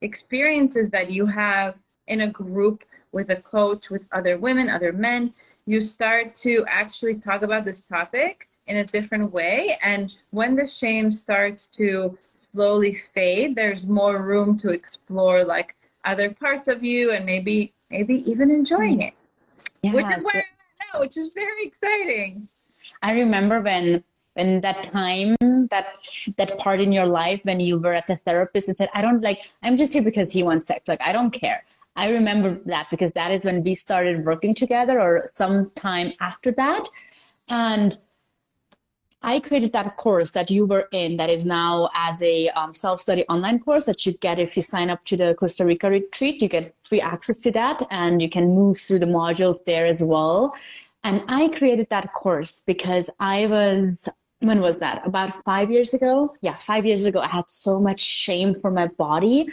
experiences 0.01 0.91
that 0.91 1.11
you 1.11 1.27
have 1.27 1.75
in 2.07 2.23
a 2.23 2.29
group 2.29 2.85
with 3.13 3.31
a 3.31 3.37
coach, 3.37 3.91
with 3.91 4.07
other 4.13 4.39
women, 4.39 4.69
other 4.69 4.93
men, 4.93 5.33
you 5.67 5.85
start 5.85 6.35
to 6.37 6.65
actually 6.69 7.17
talk 7.17 7.43
about 7.43 7.65
this 7.65 7.81
topic 7.81 8.49
in 8.67 8.79
a 8.79 8.85
different 8.85 9.33
way. 9.33 9.79
And 9.83 10.13
when 10.31 10.55
the 10.55 10.67
shame 10.67 11.13
starts 11.13 11.67
to 11.79 12.19
slowly 12.53 13.03
fade, 13.15 13.55
there's 13.55 13.85
more 13.85 14.23
room 14.23 14.57
to 14.59 14.71
explore 14.71 15.45
like 15.45 15.77
other 16.05 16.31
parts 16.31 16.69
of 16.69 16.83
you 16.83 17.13
and 17.13 17.27
maybe 17.27 17.73
maybe 17.91 18.23
even 18.31 18.51
enjoying 18.51 18.99
mm. 18.99 19.09
it. 19.09 19.15
Yeah, 19.83 19.93
which 19.93 20.07
is 20.07 20.25
where 20.25 20.35
I'm 20.35 20.39
at 20.41 20.93
now, 20.95 21.01
which 21.01 21.17
is 21.17 21.31
very 21.35 21.65
exciting. 21.65 22.49
I 23.03 23.13
remember 23.13 23.61
when 23.61 24.05
when 24.41 24.61
that 24.61 24.83
time 24.83 25.37
that 25.71 25.87
that 26.37 26.59
part 26.59 26.81
in 26.81 26.93
your 26.93 27.07
life 27.07 27.41
when 27.45 27.61
you 27.61 27.79
were 27.79 27.95
at 27.95 28.07
the 28.07 28.17
therapist 28.25 28.69
and 28.69 28.77
said 28.77 28.89
i 28.95 29.03
don't 29.03 29.23
like 29.23 29.41
i'm 29.63 29.77
just 29.77 29.93
here 29.93 30.03
because 30.03 30.33
he 30.33 30.43
wants 30.43 30.67
sex 30.67 30.89
like 30.89 31.01
i 31.03 31.13
don't 31.13 31.31
care 31.31 31.63
I 31.97 32.11
remember 32.11 32.59
that 32.67 32.87
because 32.91 33.13
that 33.13 33.31
is 33.31 33.45
when 33.45 33.63
we 33.63 33.75
started 33.75 34.25
working 34.25 34.55
together 34.55 35.01
or 35.01 35.29
sometime 35.35 36.13
after 36.21 36.53
that. 36.53 36.89
And 37.49 37.99
I 39.23 39.41
created 39.41 39.75
that 39.75 39.97
course 39.99 40.31
that 40.33 40.51
you 40.51 40.65
were 40.65 40.89
in 40.93 41.19
that 41.19 41.29
is 41.29 41.45
now 41.45 41.91
as 41.95 42.17
a 42.23 42.49
um, 42.51 42.73
self-study 42.73 43.25
online 43.29 43.59
course 43.59 43.85
that 43.85 44.07
you 44.07 44.15
get 44.15 44.39
if 44.39 44.57
you 44.57 44.63
sign 44.63 44.89
up 44.89 45.05
to 45.07 45.17
the 45.17 45.35
Costa 45.35 45.67
Rica 45.67 45.91
retreat. 45.91 46.41
You 46.41 46.49
get 46.49 46.75
free 46.89 47.03
access 47.03 47.37
to 47.39 47.51
that 47.51 47.83
and 47.91 48.23
you 48.23 48.31
can 48.31 48.55
move 48.55 48.79
through 48.79 49.01
the 49.01 49.07
modules 49.07 49.63
there 49.67 49.85
as 49.85 50.03
well. 50.03 50.55
And 51.05 51.23
I 51.29 51.49
created 51.49 51.89
that 51.91 52.15
course 52.15 52.63
because 52.67 53.11
I 53.21 53.47
was, 53.47 54.09
when 54.41 54.61
was 54.61 54.79
that? 54.79 55.07
About 55.07 55.45
five 55.45 55.71
years 55.71 55.95
ago? 55.95 56.35
Yeah, 56.41 56.57
five 56.59 56.85
years 56.87 57.05
ago, 57.05 57.21
I 57.21 57.29
had 57.29 57.49
so 57.49 57.79
much 57.79 58.01
shame 58.01 58.55
for 58.55 58.71
my 58.71 58.87
body. 58.87 59.49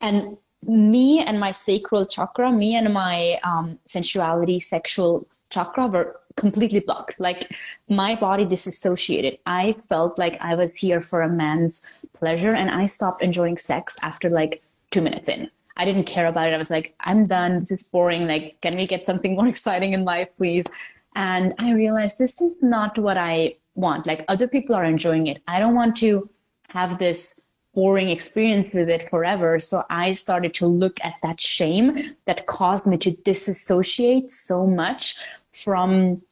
And 0.00 0.36
me 0.66 1.20
and 1.20 1.40
my 1.40 1.50
sacral 1.50 2.06
chakra, 2.06 2.52
me 2.52 2.74
and 2.74 2.92
my 2.92 3.40
um, 3.44 3.78
sensuality, 3.84 4.58
sexual 4.58 5.26
chakra 5.50 5.86
were 5.86 6.20
completely 6.36 6.80
blocked. 6.80 7.18
Like 7.18 7.54
my 7.88 8.14
body 8.14 8.44
disassociated. 8.44 9.38
I 9.46 9.74
felt 9.88 10.18
like 10.18 10.38
I 10.40 10.54
was 10.54 10.72
here 10.72 11.00
for 11.00 11.22
a 11.22 11.28
man's 11.28 11.90
pleasure 12.12 12.50
and 12.50 12.70
I 12.70 12.86
stopped 12.86 13.22
enjoying 13.22 13.56
sex 13.56 13.96
after 14.02 14.28
like 14.28 14.62
two 14.90 15.02
minutes 15.02 15.28
in. 15.28 15.50
I 15.76 15.84
didn't 15.84 16.04
care 16.04 16.26
about 16.26 16.48
it. 16.48 16.54
I 16.54 16.58
was 16.58 16.70
like, 16.70 16.94
I'm 17.00 17.24
done. 17.24 17.60
This 17.60 17.72
is 17.72 17.88
boring. 17.88 18.26
Like, 18.26 18.60
can 18.60 18.76
we 18.76 18.86
get 18.86 19.06
something 19.06 19.34
more 19.34 19.48
exciting 19.54 19.92
in 19.92 20.04
life, 20.04 20.28
please? 20.36 20.66
And 21.14 21.54
I 21.58 21.72
realized 21.72 22.18
this 22.18 22.40
is 22.40 22.56
not 22.62 22.98
what 22.98 23.18
I 23.18 23.56
want. 23.74 24.06
Like, 24.06 24.24
other 24.28 24.48
people 24.48 24.74
are 24.74 24.84
enjoying 24.84 25.26
it. 25.26 25.42
I 25.46 25.58
don't 25.58 25.74
want 25.74 25.96
to 25.98 26.28
have 26.70 26.98
this 26.98 27.42
boring 27.74 28.10
experience 28.10 28.74
with 28.74 28.88
it 28.88 29.08
forever. 29.08 29.58
So 29.58 29.82
I 29.88 30.12
started 30.12 30.52
to 30.54 30.66
look 30.66 30.98
at 31.02 31.14
that 31.22 31.40
shame 31.40 32.14
that 32.26 32.46
caused 32.46 32.86
me 32.86 32.98
to 32.98 33.10
disassociate 33.10 34.30
so 34.30 34.66
much 34.66 35.16
from 35.52 36.22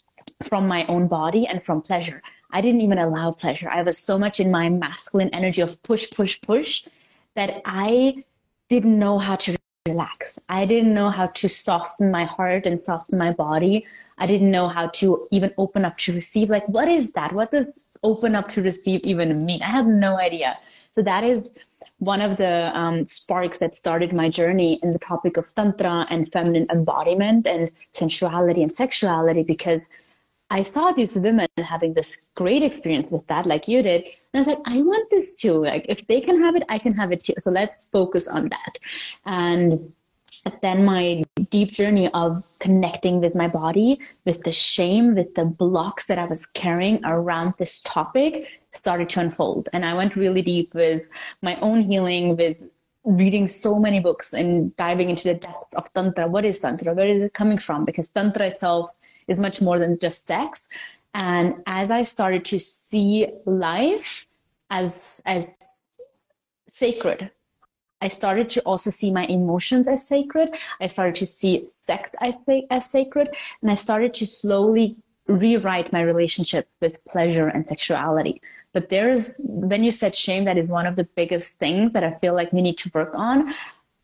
from 0.43 0.67
my 0.67 0.87
own 0.87 1.07
body 1.07 1.47
and 1.47 1.63
from 1.65 1.83
pleasure. 1.83 2.23
I 2.51 2.63
didn't 2.63 2.81
even 2.81 2.99
allow 2.99 3.31
pleasure. 3.33 3.69
I 3.69 3.83
was 3.83 3.99
so 3.99 4.19
much 4.19 4.41
in 4.41 4.51
my 4.51 4.71
masculine 4.71 5.29
energy 5.31 5.61
of 5.61 5.83
push, 5.83 6.11
push, 6.11 6.41
push 6.41 6.85
that 7.35 7.61
I 7.65 8.25
didn't 8.71 8.99
know 8.99 9.19
how 9.19 9.37
to 9.37 9.57
relax. 9.87 10.39
I 10.49 10.65
didn't 10.65 10.95
know 10.95 11.11
how 11.11 11.27
to 11.27 11.49
soften 11.49 12.11
my 12.11 12.25
heart 12.25 12.67
and 12.67 12.81
soften 12.81 13.19
my 13.19 13.33
body. 13.33 13.87
I 14.21 14.27
didn't 14.27 14.50
know 14.50 14.69
how 14.69 14.89
to 15.00 15.27
even 15.33 15.53
open 15.59 15.85
up 15.85 15.97
to 15.99 16.12
receive. 16.12 16.50
Like, 16.50 16.69
what 16.69 16.89
is 16.89 17.12
that? 17.15 17.33
What 17.33 17.50
does 17.50 17.85
open 18.03 18.37
up 18.37 18.49
to 18.53 18.62
receive 18.62 19.00
even 19.05 19.45
mean? 19.45 19.62
I 19.62 19.71
had 19.71 19.87
no 19.87 20.19
idea. 20.19 20.59
So 20.93 21.03
that 21.03 21.25
is 21.25 21.50
one 21.99 22.21
of 22.21 22.37
the 22.37 22.77
um, 22.79 23.05
sparks 23.07 23.59
that 23.59 23.75
started 23.75 24.12
my 24.12 24.29
journey 24.29 24.79
in 24.83 24.91
the 24.91 24.99
topic 24.99 25.37
of 25.37 25.53
tantra 25.55 26.07
and 26.11 26.31
feminine 26.31 26.67
embodiment 26.71 27.47
and 27.47 27.71
sensuality 27.93 28.62
and 28.62 28.73
sexuality 28.75 29.43
because 29.43 29.91
I 30.50 30.62
saw 30.62 30.91
these 30.91 31.19
women 31.19 31.47
having 31.59 31.95
this 31.95 32.29
great 32.35 32.62
experience 32.62 33.11
with 33.11 33.27
that, 33.29 33.47
like 33.47 33.69
you 33.69 33.83
did. 33.83 34.03
And 34.03 34.12
I 34.35 34.39
was 34.39 34.47
like, 34.49 34.59
I 34.65 34.83
want 34.83 35.09
this 35.11 35.35
too. 35.35 35.53
Like, 35.53 35.87
if 35.89 36.07
they 36.09 36.21
can 36.21 36.41
have 36.41 36.57
it, 36.57 36.65
I 36.69 36.79
can 36.79 36.93
have 36.95 37.12
it 37.12 37.21
too. 37.21 37.35
So 37.39 37.50
let's 37.50 37.87
focus 37.93 38.27
on 38.27 38.49
that. 38.49 38.79
And 39.25 39.93
then 40.62 40.85
my 40.85 41.25
deep 41.50 41.73
journey 41.73 42.09
of 42.12 42.42
connecting 42.59 43.20
with 43.20 43.35
my 43.35 43.49
body, 43.49 44.00
with 44.25 44.42
the 44.44 44.52
shame, 44.52 45.14
with 45.14 45.35
the 45.35 45.44
blocks 45.44 46.06
that 46.06 46.18
I 46.18 46.25
was 46.25 46.47
carrying 46.47 47.04
around 47.04 47.54
this 47.59 47.82
topic 47.82 48.49
started 48.70 49.09
to 49.11 49.20
unfold. 49.20 49.68
And 49.73 49.85
I 49.85 49.94
went 49.94 50.16
really 50.16 50.42
deep 50.42 50.75
with 50.75 51.06
my 51.42 51.59
own 51.61 51.80
healing, 51.80 52.37
with 52.37 52.56
reading 53.04 53.49
so 53.49 53.78
many 53.78 54.00
books 54.00 54.32
and 54.32 54.75
diving 54.76 55.11
into 55.11 55.25
the 55.25 55.35
depths 55.35 55.75
of 55.75 55.92
Tantra. 55.92 56.28
What 56.28 56.44
is 56.44 56.61
Tantra? 56.61 56.94
Where 56.94 57.06
is 57.06 57.20
it 57.20 57.32
coming 57.32 57.59
from? 57.59 57.85
Because 57.85 58.11
Tantra 58.11 58.47
itself 58.47 58.90
is 59.26 59.38
much 59.38 59.61
more 59.61 59.78
than 59.78 59.99
just 59.99 60.26
sex. 60.26 60.68
And 61.14 61.54
as 61.66 61.90
I 61.90 62.02
started 62.02 62.44
to 62.47 62.59
see 62.59 63.28
life 63.44 64.26
as, 64.70 64.94
as 65.25 65.56
sacred, 66.68 67.30
I 68.00 68.09
started 68.09 68.49
to 68.50 68.61
also 68.62 68.90
see 68.90 69.12
my 69.12 69.26
emotions 69.26 69.88
as 69.88 70.07
sacred. 70.07 70.50
I 70.80 70.87
started 70.87 71.16
to 71.16 71.26
see 71.26 71.66
sex 71.66 72.11
as, 72.21 72.38
as 72.71 72.90
sacred. 72.90 73.28
And 73.62 73.71
I 73.71 73.75
started 73.75 74.14
to 74.14 74.26
slowly 74.26 74.97
rewrite 75.26 75.92
my 75.92 76.00
relationship 76.00 76.69
with 76.80 77.04
pleasure 77.04 77.49
and 77.49 77.66
sexuality. 77.66 78.42
But 78.73 78.88
there's, 78.88 79.35
when 79.38 79.85
you 79.85 79.90
said 79.90 80.16
shame, 80.16 80.45
that 80.45 80.59
is 80.59 80.69
one 80.69 80.87
of 80.87 80.97
the 80.97 81.09
biggest 81.14 81.52
things 81.54 81.92
that 81.92 82.04
I 82.04 82.14
feel 82.19 82.35
like 82.35 82.52
we 82.52 82.62
need 82.62 82.78
to 82.78 82.90
work 82.95 83.12
on. 83.14 83.54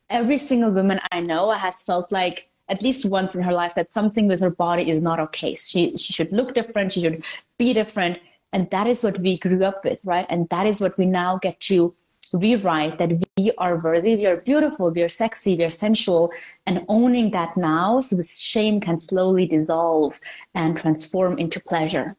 Every 0.08 0.38
single 0.38 0.70
woman 0.70 1.00
I 1.10 1.20
know 1.20 1.50
has 1.50 1.82
felt 1.82 2.12
like 2.12 2.48
at 2.68 2.82
least 2.82 3.06
once 3.06 3.34
in 3.34 3.42
her 3.42 3.52
life 3.52 3.74
that 3.76 3.92
something 3.92 4.26
with 4.26 4.40
her 4.40 4.50
body 4.50 4.88
is 4.88 5.00
not 5.00 5.20
okay. 5.20 5.56
She, 5.56 5.96
she 5.96 6.12
should 6.12 6.32
look 6.32 6.54
different. 6.54 6.92
She 6.92 7.00
should 7.00 7.24
be 7.58 7.72
different. 7.72 8.18
And 8.52 8.70
that 8.70 8.86
is 8.86 9.02
what 9.02 9.18
we 9.18 9.38
grew 9.38 9.64
up 9.64 9.84
with, 9.84 9.98
right? 10.04 10.26
And 10.28 10.48
that 10.50 10.66
is 10.66 10.80
what 10.80 10.96
we 10.98 11.06
now 11.06 11.38
get 11.38 11.60
to 11.60 11.94
rewrite 12.33 12.99
that 12.99 13.12
we 13.37 13.52
are 13.59 13.78
worthy, 13.78 14.16
we 14.16 14.26
are 14.26 14.37
beautiful, 14.38 14.90
we 14.90 15.02
are 15.02 15.09
sexy, 15.09 15.56
we 15.56 15.64
are 15.64 15.71
sensual, 15.71 16.30
and 16.66 16.85
owning 16.88 17.30
that 17.30 17.56
now 17.56 18.00
so 18.00 18.16
the 18.16 18.23
shame 18.23 18.80
can 18.80 18.99
slowly 18.99 19.47
dissolve 19.47 20.21
and 20.54 20.76
transform 20.76 21.38
into 21.38 21.61
pleasure. 21.61 22.16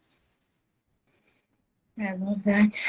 I 2.00 2.14
love 2.14 2.44
that. 2.44 2.80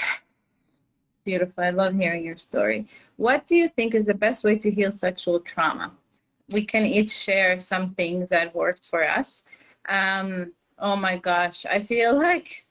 Beautiful. 1.25 1.65
I 1.65 1.71
love 1.71 1.95
hearing 1.95 2.25
your 2.25 2.37
story. 2.37 2.87
What 3.17 3.47
do 3.47 3.57
you 3.57 3.69
think 3.69 3.95
is 3.95 4.07
the 4.07 4.15
best 4.15 4.45
way 4.45 4.57
to 4.59 4.71
heal 4.71 4.91
sexual 4.91 5.41
trauma? 5.41 5.93
We 6.51 6.65
can 6.65 6.85
each 6.85 7.11
share 7.11 7.59
some 7.59 7.89
things 7.89 8.31
that 8.31 8.55
worked 8.55 8.87
for 8.87 9.07
us. 9.07 9.43
Um, 9.89 10.53
oh 10.79 10.97
my 10.97 11.17
gosh, 11.17 11.67
I 11.67 11.81
feel 11.81 12.17
like 12.29 12.67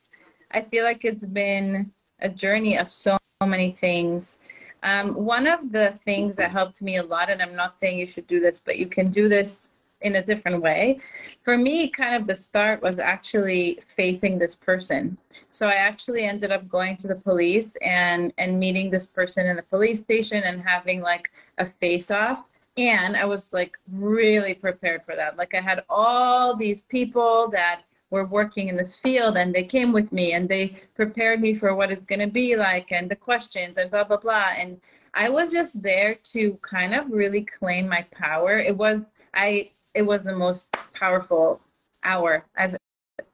I 0.51 0.61
feel 0.61 0.83
like 0.83 1.03
it's 1.03 1.25
been 1.25 1.91
a 2.19 2.29
journey 2.29 2.77
of 2.77 2.89
so 2.89 3.16
many 3.45 3.71
things. 3.71 4.39
Um, 4.81 5.13
one 5.13 5.45
of 5.45 5.71
the 5.71 5.91
things 6.03 6.35
that 6.37 6.49
helped 6.49 6.81
me 6.81 6.97
a 6.97 7.03
lot, 7.03 7.29
and 7.29 7.41
I'm 7.41 7.55
not 7.55 7.77
saying 7.77 7.99
you 7.99 8.07
should 8.07 8.25
do 8.25 8.39
this, 8.39 8.59
but 8.59 8.77
you 8.77 8.87
can 8.87 9.11
do 9.11 9.29
this 9.29 9.69
in 10.01 10.15
a 10.15 10.23
different 10.23 10.61
way. 10.61 10.99
For 11.43 11.57
me, 11.57 11.87
kind 11.89 12.15
of 12.15 12.25
the 12.27 12.33
start 12.33 12.81
was 12.81 12.97
actually 12.97 13.79
facing 13.95 14.39
this 14.39 14.55
person. 14.55 15.17
So 15.49 15.67
I 15.67 15.73
actually 15.73 16.23
ended 16.23 16.51
up 16.51 16.67
going 16.67 16.97
to 16.97 17.07
the 17.07 17.15
police 17.15 17.75
and 17.77 18.31
and 18.37 18.59
meeting 18.59 18.89
this 18.89 19.05
person 19.05 19.47
in 19.47 19.55
the 19.55 19.63
police 19.63 19.99
station 19.99 20.43
and 20.43 20.61
having 20.61 21.01
like 21.01 21.31
a 21.57 21.67
face 21.79 22.11
off. 22.11 22.43
And 22.77 23.17
I 23.17 23.25
was 23.25 23.53
like 23.53 23.77
really 23.91 24.53
prepared 24.53 25.03
for 25.03 25.15
that. 25.15 25.35
Like 25.35 25.55
I 25.55 25.61
had 25.61 25.83
all 25.89 26.55
these 26.55 26.81
people 26.81 27.49
that 27.49 27.81
were 28.09 28.25
working 28.25 28.69
in 28.69 28.77
this 28.77 28.95
field 28.95 29.37
and 29.37 29.53
they 29.53 29.63
came 29.63 29.91
with 29.91 30.11
me 30.11 30.33
and 30.33 30.47
they 30.47 30.77
prepared 30.95 31.41
me 31.41 31.53
for 31.53 31.75
what 31.75 31.91
it's 31.91 32.05
going 32.05 32.19
to 32.19 32.27
be 32.27 32.55
like 32.55 32.91
and 32.91 33.09
the 33.09 33.15
questions 33.15 33.77
and 33.77 33.91
blah 33.91 34.03
blah 34.03 34.17
blah. 34.17 34.49
And 34.57 34.79
i 35.13 35.29
was 35.29 35.51
just 35.51 35.81
there 35.81 36.15
to 36.31 36.57
kind 36.61 36.93
of 36.93 37.09
really 37.09 37.41
claim 37.41 37.87
my 37.87 38.05
power. 38.11 38.59
It 38.59 38.75
was 38.77 39.05
i 39.33 39.69
it 39.93 40.03
was 40.03 40.23
the 40.23 40.35
most 40.35 40.71
powerful 40.93 41.61
hour 42.03 42.45
i've 42.57 42.77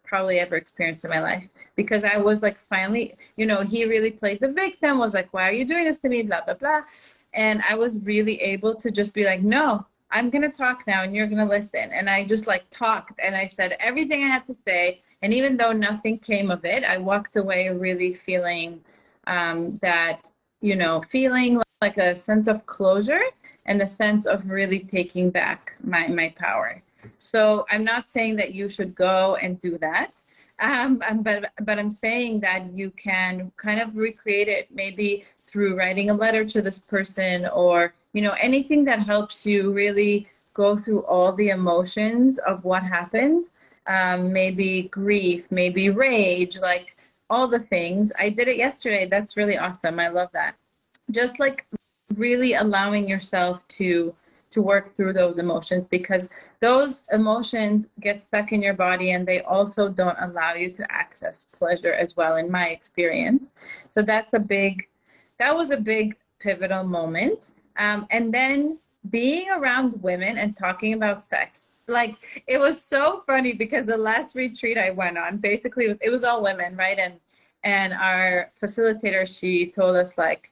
probably 0.03 0.39
ever 0.39 0.55
experienced 0.55 1.03
in 1.03 1.09
my 1.09 1.19
life 1.19 1.43
because 1.75 2.03
i 2.03 2.17
was 2.17 2.41
like 2.41 2.57
finally 2.69 3.15
you 3.35 3.45
know 3.45 3.61
he 3.61 3.85
really 3.85 4.11
played 4.11 4.39
the 4.39 4.47
victim 4.47 4.99
was 4.99 5.13
like 5.13 5.33
why 5.33 5.49
are 5.49 5.53
you 5.53 5.65
doing 5.65 5.85
this 5.85 5.97
to 5.97 6.09
me? 6.09 6.21
Blah 6.21 6.41
blah 6.45 6.55
blah. 6.55 6.81
And 7.33 7.61
i 7.69 7.75
was 7.75 7.97
really 7.97 8.41
able 8.41 8.75
to 8.75 8.91
just 8.91 9.13
be 9.13 9.23
like 9.25 9.41
no 9.41 9.85
I'm 10.13 10.29
going 10.29 10.49
to 10.49 10.55
talk 10.55 10.85
now 10.85 11.03
and 11.03 11.13
you're 11.13 11.27
going 11.27 11.45
to 11.45 11.53
listen. 11.53 11.89
And 11.91 12.09
I 12.09 12.23
just 12.23 12.45
like 12.45 12.69
talked 12.69 13.19
and 13.21 13.35
I 13.35 13.47
said 13.47 13.75
everything 13.79 14.23
I 14.23 14.27
had 14.27 14.45
to 14.47 14.55
say. 14.65 15.01
And 15.23 15.33
even 15.33 15.57
though 15.57 15.71
nothing 15.71 16.19
came 16.19 16.51
of 16.51 16.63
it, 16.63 16.83
I 16.83 16.97
walked 16.97 17.35
away 17.35 17.69
really 17.69 18.13
feeling 18.13 18.81
um, 19.25 19.79
that, 19.81 20.29
you 20.61 20.75
know, 20.75 21.03
feeling 21.09 21.61
like 21.81 21.97
a 21.97 22.15
sense 22.15 22.47
of 22.47 22.65
closure 22.67 23.23
and 23.65 23.81
a 23.81 23.87
sense 23.87 24.25
of 24.25 24.49
really 24.49 24.79
taking 24.79 25.31
back 25.31 25.73
my, 25.83 26.07
my 26.07 26.29
power. 26.37 26.81
So 27.17 27.65
I'm 27.71 27.83
not 27.83 28.09
saying 28.09 28.35
that 28.37 28.53
you 28.53 28.69
should 28.69 28.93
go 28.93 29.35
and 29.41 29.59
do 29.59 29.77
that. 29.79 30.21
Um, 30.59 31.01
but 31.21 31.51
but 31.61 31.79
I'm 31.79 31.89
saying 31.89 32.41
that 32.41 32.71
you 32.77 32.91
can 32.91 33.51
kind 33.57 33.81
of 33.81 33.97
recreate 33.97 34.47
it 34.47 34.69
maybe 34.71 35.25
through 35.53 35.77
writing 35.77 36.09
a 36.09 36.13
letter 36.13 36.43
to 36.43 36.61
this 36.61 36.79
person 36.79 37.45
or 37.53 37.93
you 38.11 38.21
know 38.21 38.35
anything 38.41 38.83
that 38.83 38.99
helps 38.99 39.45
you 39.45 39.71
really 39.71 40.27
go 40.53 40.75
through 40.75 41.03
all 41.03 41.31
the 41.31 41.49
emotions 41.49 42.39
of 42.39 42.65
what 42.65 42.83
happened 42.83 43.45
um, 43.87 44.33
maybe 44.33 44.89
grief 44.91 45.45
maybe 45.51 45.89
rage 45.89 46.57
like 46.57 46.93
all 47.33 47.47
the 47.47 47.59
things. 47.59 48.11
I 48.19 48.29
did 48.29 48.47
it 48.47 48.57
yesterday. 48.57 49.07
That's 49.07 49.35
really 49.35 49.57
awesome. 49.57 49.99
I 49.99 50.09
love 50.09 50.29
that. 50.33 50.55
Just 51.09 51.39
like 51.39 51.65
really 52.15 52.53
allowing 52.53 53.07
yourself 53.09 53.67
to 53.79 54.13
to 54.51 54.61
work 54.61 54.95
through 54.95 55.13
those 55.13 55.39
emotions 55.39 55.87
because 55.89 56.29
those 56.59 57.07
emotions 57.11 57.89
get 58.01 58.21
stuck 58.21 58.51
in 58.51 58.61
your 58.61 58.75
body 58.75 59.13
and 59.13 59.27
they 59.27 59.41
also 59.41 59.89
don't 59.89 60.17
allow 60.21 60.53
you 60.53 60.69
to 60.69 60.91
access 60.91 61.47
pleasure 61.57 61.95
as 61.95 62.15
well 62.15 62.35
in 62.35 62.51
my 62.51 62.67
experience. 62.67 63.45
So 63.95 64.03
that's 64.03 64.35
a 64.35 64.39
big 64.39 64.87
that 65.43 65.55
was 65.55 65.71
a 65.71 65.77
big 65.77 66.15
pivotal 66.39 66.85
moment. 66.85 67.51
Um, 67.77 68.07
and 68.11 68.33
then 68.33 68.79
being 69.09 69.49
around 69.49 70.01
women 70.01 70.37
and 70.37 70.55
talking 70.55 70.93
about 70.93 71.21
sex 71.21 71.67
like 71.87 72.15
it 72.47 72.57
was 72.57 72.81
so 72.81 73.21
funny 73.27 73.51
because 73.51 73.85
the 73.85 73.97
last 73.97 74.35
retreat 74.35 74.77
i 74.77 74.89
went 74.89 75.17
on 75.17 75.35
basically 75.35 75.83
it 75.83 75.89
was, 75.89 75.97
it 75.99 76.09
was 76.09 76.23
all 76.23 76.41
women 76.41 76.77
right 76.77 76.97
and 76.97 77.15
and 77.65 77.91
our 77.91 78.49
facilitator 78.61 79.27
she 79.27 79.67
told 79.67 79.97
us 79.97 80.17
like 80.17 80.49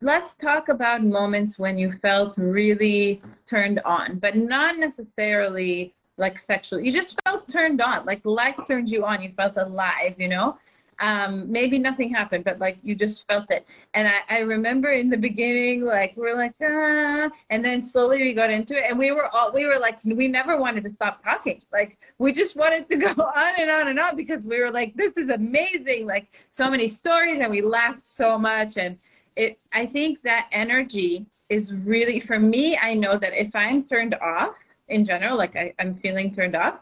let's 0.00 0.32
talk 0.32 0.70
about 0.70 1.04
moments 1.04 1.58
when 1.58 1.76
you 1.76 1.92
felt 1.92 2.32
really 2.38 3.20
turned 3.46 3.78
on 3.80 4.18
but 4.18 4.34
not 4.36 4.78
necessarily 4.78 5.92
like 6.16 6.38
sexually 6.38 6.86
you 6.86 6.92
just 6.92 7.14
felt 7.26 7.46
turned 7.46 7.82
on 7.82 8.06
like 8.06 8.24
life 8.24 8.56
turned 8.66 8.88
you 8.88 9.04
on 9.04 9.20
you 9.20 9.30
felt 9.36 9.58
alive 9.58 10.14
you 10.16 10.28
know 10.28 10.56
um, 11.00 11.50
maybe 11.50 11.78
nothing 11.78 12.12
happened, 12.12 12.44
but 12.44 12.58
like 12.58 12.78
you 12.82 12.94
just 12.94 13.26
felt 13.26 13.50
it. 13.50 13.66
And 13.94 14.06
I, 14.06 14.20
I 14.28 14.38
remember 14.40 14.90
in 14.90 15.08
the 15.08 15.16
beginning, 15.16 15.84
like 15.84 16.14
we 16.16 16.28
are 16.28 16.36
like, 16.36 16.54
ah, 16.62 17.30
and 17.48 17.64
then 17.64 17.82
slowly 17.82 18.18
we 18.18 18.34
got 18.34 18.50
into 18.50 18.74
it, 18.76 18.84
and 18.88 18.98
we 18.98 19.10
were 19.10 19.28
all 19.34 19.50
we 19.52 19.66
were 19.66 19.78
like, 19.78 19.98
we 20.04 20.28
never 20.28 20.58
wanted 20.58 20.84
to 20.84 20.90
stop 20.90 21.24
talking. 21.24 21.60
Like 21.72 21.98
we 22.18 22.32
just 22.32 22.54
wanted 22.54 22.88
to 22.90 22.96
go 23.14 23.22
on 23.22 23.54
and 23.58 23.70
on 23.70 23.88
and 23.88 23.98
on 23.98 24.14
because 24.14 24.44
we 24.44 24.60
were 24.60 24.70
like, 24.70 24.94
this 24.94 25.12
is 25.16 25.30
amazing. 25.30 26.06
Like 26.06 26.28
so 26.50 26.70
many 26.70 26.86
stories, 26.88 27.40
and 27.40 27.50
we 27.50 27.62
laughed 27.62 28.06
so 28.06 28.38
much. 28.38 28.76
And 28.76 28.98
it, 29.36 29.58
I 29.72 29.86
think 29.86 30.22
that 30.22 30.48
energy 30.52 31.24
is 31.48 31.72
really 31.72 32.20
for 32.20 32.38
me. 32.38 32.78
I 32.80 32.94
know 32.94 33.16
that 33.16 33.32
if 33.34 33.56
I'm 33.56 33.84
turned 33.84 34.14
off 34.16 34.54
in 34.88 35.04
general, 35.06 35.38
like 35.38 35.56
I, 35.56 35.72
I'm 35.78 35.94
feeling 35.94 36.34
turned 36.34 36.54
off, 36.54 36.74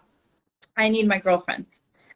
I 0.77 0.89
need 0.89 1.07
my 1.07 1.19
girlfriend 1.19 1.67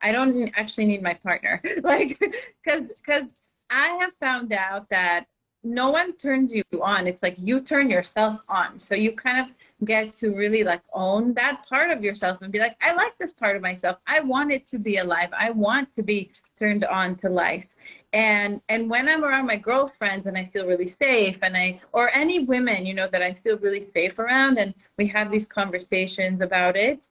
I 0.03 0.13
don't 0.13 0.51
actually 0.57 0.87
need 0.87 1.03
my 1.03 1.15
partner. 1.15 1.63
like, 1.83 2.19
because 2.19 2.89
because 2.89 3.29
I 3.71 3.99
have 4.01 4.13
found 4.21 4.53
out 4.53 4.89
that 4.91 5.27
no 5.65 5.91
one 5.91 6.17
turns 6.17 6.53
you 6.53 6.65
on. 6.81 7.07
It's 7.07 7.23
like 7.23 7.37
you 7.39 7.61
turn 7.61 7.89
yourself 7.89 8.41
on. 8.49 8.81
So 8.81 8.95
you 8.95 9.13
kind 9.13 9.39
of 9.39 9.55
get 9.87 10.13
to 10.15 10.35
really 10.35 10.65
like 10.65 10.83
own 10.93 11.35
that 11.35 11.65
part 11.69 11.91
of 11.91 12.03
yourself 12.03 12.43
and 12.43 12.53
be 12.53 12.59
like, 12.59 12.77
I 12.81 12.95
like 12.95 13.17
this 13.19 13.33
part 13.33 13.57
of 13.57 13.63
myself. 13.63 13.99
I 14.07 14.21
want 14.21 14.53
it 14.53 14.67
to 14.69 14.79
be 14.79 14.97
alive. 14.97 15.29
I 15.39 15.51
want 15.51 15.95
to 15.97 16.03
be 16.03 16.31
turned 16.59 16.85
on 16.85 17.17
to 17.17 17.29
life. 17.29 17.69
And 18.13 18.61
and 18.69 18.91
when 18.91 19.09
I'm 19.09 19.25
around 19.25 19.47
my 19.47 19.57
girlfriends 19.57 20.27
and 20.27 20.37
I 20.37 20.51
feel 20.53 20.67
really 20.67 20.87
safe 20.87 21.39
and 21.43 21.57
I 21.57 21.81
or 21.93 22.11
any 22.11 22.41
women, 22.41 22.85
you 22.85 22.93
know, 22.93 23.07
that 23.07 23.23
I 23.23 23.35
feel 23.35 23.57
really 23.59 23.87
safe 23.95 24.19
around 24.19 24.59
and 24.59 24.75
we 24.99 25.07
have 25.09 25.31
these 25.31 25.47
conversations 25.47 26.41
about 26.43 26.77
it, 26.77 27.03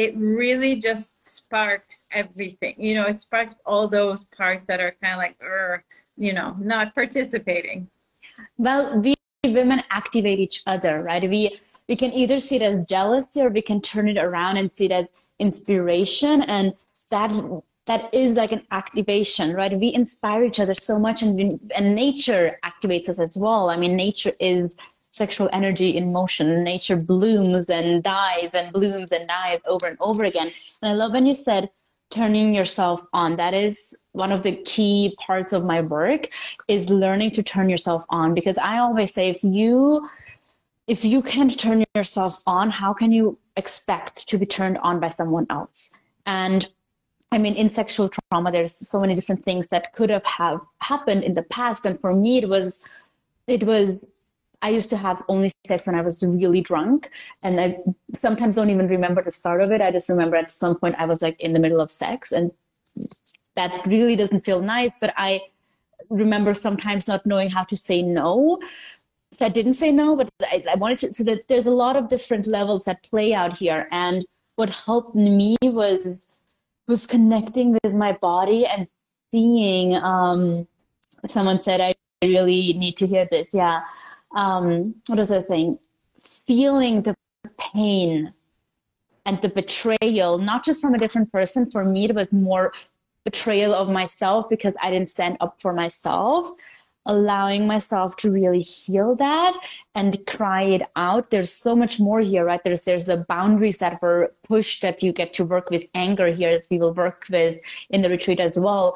it 0.00 0.14
really 0.16 0.76
just 0.76 1.22
sparks 1.22 2.06
everything. 2.10 2.74
You 2.78 2.94
know, 2.94 3.04
it 3.04 3.20
sparks 3.20 3.56
all 3.66 3.86
those 3.86 4.24
parts 4.24 4.64
that 4.66 4.80
are 4.80 4.94
kind 5.02 5.12
of 5.12 5.18
like, 5.18 5.36
you 6.16 6.32
know, 6.32 6.56
not 6.58 6.94
participating. 6.94 7.86
Well, 8.56 8.98
we 8.98 9.14
women 9.44 9.82
activate 9.90 10.38
each 10.38 10.62
other, 10.66 11.02
right? 11.02 11.28
We 11.28 11.60
we 11.86 11.96
can 11.96 12.14
either 12.14 12.38
see 12.38 12.56
it 12.56 12.62
as 12.62 12.82
jealousy 12.86 13.42
or 13.42 13.50
we 13.50 13.60
can 13.60 13.82
turn 13.82 14.08
it 14.08 14.16
around 14.16 14.56
and 14.56 14.72
see 14.72 14.86
it 14.86 14.92
as 14.92 15.08
inspiration, 15.38 16.42
and 16.44 16.72
that 17.10 17.30
that 17.86 18.02
is 18.14 18.32
like 18.32 18.52
an 18.52 18.62
activation, 18.70 19.52
right? 19.52 19.78
We 19.78 19.92
inspire 19.92 20.44
each 20.44 20.60
other 20.60 20.74
so 20.74 20.98
much, 20.98 21.20
and 21.20 21.60
and 21.76 21.94
nature 21.94 22.58
activates 22.64 23.10
us 23.10 23.20
as 23.20 23.36
well. 23.36 23.68
I 23.68 23.76
mean, 23.76 23.96
nature 23.96 24.32
is 24.40 24.78
sexual 25.10 25.48
energy 25.52 25.96
in 25.96 26.12
motion. 26.12 26.64
Nature 26.64 26.96
blooms 26.96 27.68
and 27.68 28.02
dies 28.02 28.50
and 28.54 28.72
blooms 28.72 29.12
and 29.12 29.28
dies 29.28 29.60
over 29.66 29.86
and 29.86 29.96
over 30.00 30.24
again. 30.24 30.50
And 30.80 30.90
I 30.90 30.94
love 30.94 31.12
when 31.12 31.26
you 31.26 31.34
said 31.34 31.70
turning 32.10 32.54
yourself 32.54 33.02
on. 33.12 33.36
That 33.36 33.54
is 33.54 33.96
one 34.12 34.32
of 34.32 34.42
the 34.42 34.56
key 34.64 35.16
parts 35.18 35.52
of 35.52 35.64
my 35.64 35.80
work 35.80 36.28
is 36.68 36.90
learning 36.90 37.32
to 37.32 37.42
turn 37.42 37.68
yourself 37.68 38.04
on 38.08 38.34
because 38.34 38.58
I 38.58 38.78
always 38.78 39.14
say 39.14 39.28
if 39.28 39.44
you 39.44 40.08
if 40.86 41.04
you 41.04 41.22
can't 41.22 41.56
turn 41.56 41.84
yourself 41.94 42.42
on, 42.48 42.70
how 42.70 42.92
can 42.92 43.12
you 43.12 43.38
expect 43.56 44.28
to 44.28 44.36
be 44.36 44.44
turned 44.44 44.76
on 44.78 44.98
by 44.98 45.08
someone 45.08 45.46
else? 45.48 45.96
And 46.26 46.68
I 47.30 47.38
mean, 47.38 47.54
in 47.54 47.70
sexual 47.70 48.08
trauma, 48.08 48.50
there's 48.50 48.74
so 48.74 49.00
many 49.00 49.14
different 49.14 49.44
things 49.44 49.68
that 49.68 49.92
could 49.92 50.10
have 50.10 50.26
have 50.26 50.60
happened 50.78 51.22
in 51.22 51.34
the 51.34 51.44
past. 51.44 51.86
And 51.86 52.00
for 52.00 52.12
me, 52.12 52.38
it 52.38 52.48
was, 52.48 52.88
it 53.46 53.62
was 53.62 54.04
I 54.62 54.70
used 54.70 54.90
to 54.90 54.96
have 54.96 55.22
only 55.28 55.50
sex 55.66 55.86
when 55.86 55.96
I 55.96 56.02
was 56.02 56.22
really 56.26 56.60
drunk. 56.60 57.10
And 57.42 57.60
I 57.60 57.78
sometimes 58.18 58.56
don't 58.56 58.70
even 58.70 58.88
remember 58.88 59.22
the 59.22 59.30
start 59.30 59.60
of 59.62 59.72
it. 59.72 59.80
I 59.80 59.90
just 59.90 60.08
remember 60.08 60.36
at 60.36 60.50
some 60.50 60.78
point 60.78 60.96
I 60.98 61.06
was 61.06 61.22
like 61.22 61.40
in 61.40 61.52
the 61.52 61.58
middle 61.58 61.80
of 61.80 61.90
sex 61.90 62.32
and 62.32 62.52
that 63.56 63.86
really 63.86 64.16
doesn't 64.16 64.44
feel 64.44 64.60
nice. 64.60 64.92
But 65.00 65.14
I 65.16 65.40
remember 66.10 66.52
sometimes 66.52 67.08
not 67.08 67.24
knowing 67.24 67.50
how 67.50 67.64
to 67.64 67.76
say 67.76 68.02
no. 68.02 68.60
So 69.32 69.46
I 69.46 69.48
didn't 69.48 69.74
say 69.74 69.92
no, 69.92 70.16
but 70.16 70.28
I, 70.42 70.64
I 70.70 70.74
wanted 70.74 70.98
to, 70.98 71.14
so 71.14 71.24
that 71.24 71.48
there's 71.48 71.66
a 71.66 71.70
lot 71.70 71.96
of 71.96 72.08
different 72.08 72.46
levels 72.46 72.84
that 72.84 73.02
play 73.04 73.32
out 73.32 73.58
here. 73.58 73.88
And 73.90 74.26
what 74.56 74.70
helped 74.70 75.14
me 75.14 75.56
was, 75.62 76.34
was 76.86 77.06
connecting 77.06 77.78
with 77.82 77.94
my 77.94 78.12
body 78.12 78.66
and 78.66 78.88
seeing, 79.32 79.94
um, 79.94 80.66
someone 81.28 81.60
said, 81.60 81.80
I 81.80 81.94
really 82.22 82.74
need 82.74 82.96
to 82.98 83.06
hear 83.06 83.26
this. 83.30 83.54
Yeah 83.54 83.82
um, 84.32 84.94
what 85.06 85.18
was 85.18 85.30
I 85.30 85.42
saying? 85.44 85.78
Feeling 86.46 87.02
the 87.02 87.16
pain 87.58 88.32
and 89.26 89.40
the 89.42 89.48
betrayal, 89.48 90.38
not 90.38 90.64
just 90.64 90.80
from 90.80 90.94
a 90.94 90.98
different 90.98 91.32
person. 91.32 91.70
For 91.70 91.84
me, 91.84 92.06
it 92.06 92.14
was 92.14 92.32
more 92.32 92.72
betrayal 93.24 93.74
of 93.74 93.88
myself 93.88 94.48
because 94.48 94.76
I 94.82 94.90
didn't 94.90 95.08
stand 95.08 95.36
up 95.40 95.60
for 95.60 95.72
myself. 95.72 96.50
Allowing 97.06 97.66
myself 97.66 98.14
to 98.16 98.30
really 98.30 98.60
heal 98.60 99.16
that 99.16 99.56
and 99.94 100.24
cry 100.26 100.64
it 100.64 100.82
out. 100.96 101.30
There's 101.30 101.50
so 101.50 101.74
much 101.74 101.98
more 101.98 102.20
here, 102.20 102.44
right? 102.44 102.62
There's 102.62 102.82
there's 102.82 103.06
the 103.06 103.24
boundaries 103.26 103.78
that 103.78 104.02
were 104.02 104.34
pushed 104.42 104.82
that 104.82 105.02
you 105.02 105.10
get 105.10 105.32
to 105.34 105.44
work 105.46 105.70
with 105.70 105.84
anger 105.94 106.26
here 106.26 106.52
that 106.52 106.66
we 106.70 106.78
will 106.78 106.92
work 106.92 107.24
with 107.30 107.58
in 107.88 108.02
the 108.02 108.10
retreat 108.10 108.38
as 108.38 108.58
well. 108.58 108.94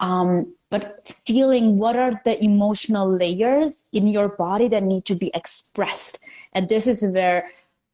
Um, 0.00 0.54
but 0.70 1.08
feeling 1.26 1.78
what 1.78 1.96
are 1.96 2.20
the 2.24 2.42
emotional 2.42 3.10
layers 3.10 3.88
in 3.92 4.06
your 4.08 4.36
body 4.36 4.68
that 4.68 4.82
need 4.82 5.04
to 5.06 5.14
be 5.14 5.30
expressed. 5.32 6.18
And 6.52 6.68
this 6.68 6.86
is 6.86 7.06
where 7.06 7.48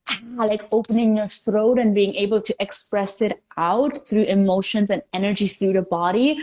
ah, 0.08 0.18
like 0.36 0.66
opening 0.72 1.16
your 1.16 1.26
throat 1.26 1.78
and 1.78 1.94
being 1.94 2.14
able 2.14 2.40
to 2.40 2.54
express 2.60 3.20
it 3.20 3.42
out 3.56 4.06
through 4.06 4.24
emotions 4.24 4.90
and 4.90 5.02
energy 5.12 5.46
through 5.46 5.74
the 5.74 5.82
body 5.82 6.38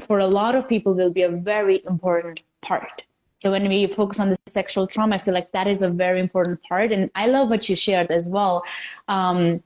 for 0.00 0.18
a 0.18 0.26
lot 0.26 0.54
of 0.54 0.68
people 0.68 0.94
will 0.94 1.10
be 1.10 1.22
a 1.22 1.30
very 1.30 1.82
important 1.86 2.40
part. 2.60 3.04
So 3.38 3.50
when 3.50 3.68
we 3.68 3.86
focus 3.86 4.20
on 4.20 4.28
the 4.30 4.38
sexual 4.46 4.86
trauma 4.86 5.14
i 5.14 5.18
feel 5.18 5.32
like 5.32 5.50
that 5.52 5.66
is 5.66 5.80
a 5.80 5.90
very 5.90 6.20
important 6.20 6.62
part. 6.62 6.92
And 6.92 7.10
i 7.14 7.26
love 7.26 7.48
what 7.48 7.68
you 7.68 7.76
shared 7.76 8.10
as 8.10 8.28
well. 8.28 8.64
Um, 9.08 9.62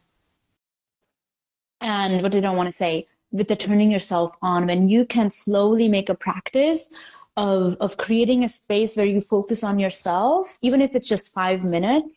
and 1.80 2.22
what 2.22 2.32
did 2.32 2.46
i 2.46 2.50
want 2.50 2.68
to 2.68 2.72
say 2.72 3.06
with 3.34 3.48
the 3.48 3.56
turning 3.56 3.90
yourself 3.90 4.30
on 4.40 4.66
when 4.66 4.88
you 4.88 5.04
can 5.04 5.28
slowly 5.28 5.88
make 5.88 6.08
a 6.08 6.14
practice 6.14 6.94
of 7.36 7.76
of 7.80 7.96
creating 7.96 8.44
a 8.44 8.48
space 8.48 8.96
where 8.96 9.10
you 9.14 9.20
focus 9.20 9.64
on 9.64 9.78
yourself 9.78 10.56
even 10.62 10.80
if 10.80 10.94
it's 10.94 11.08
just 11.08 11.34
5 11.34 11.64
minutes 11.64 12.08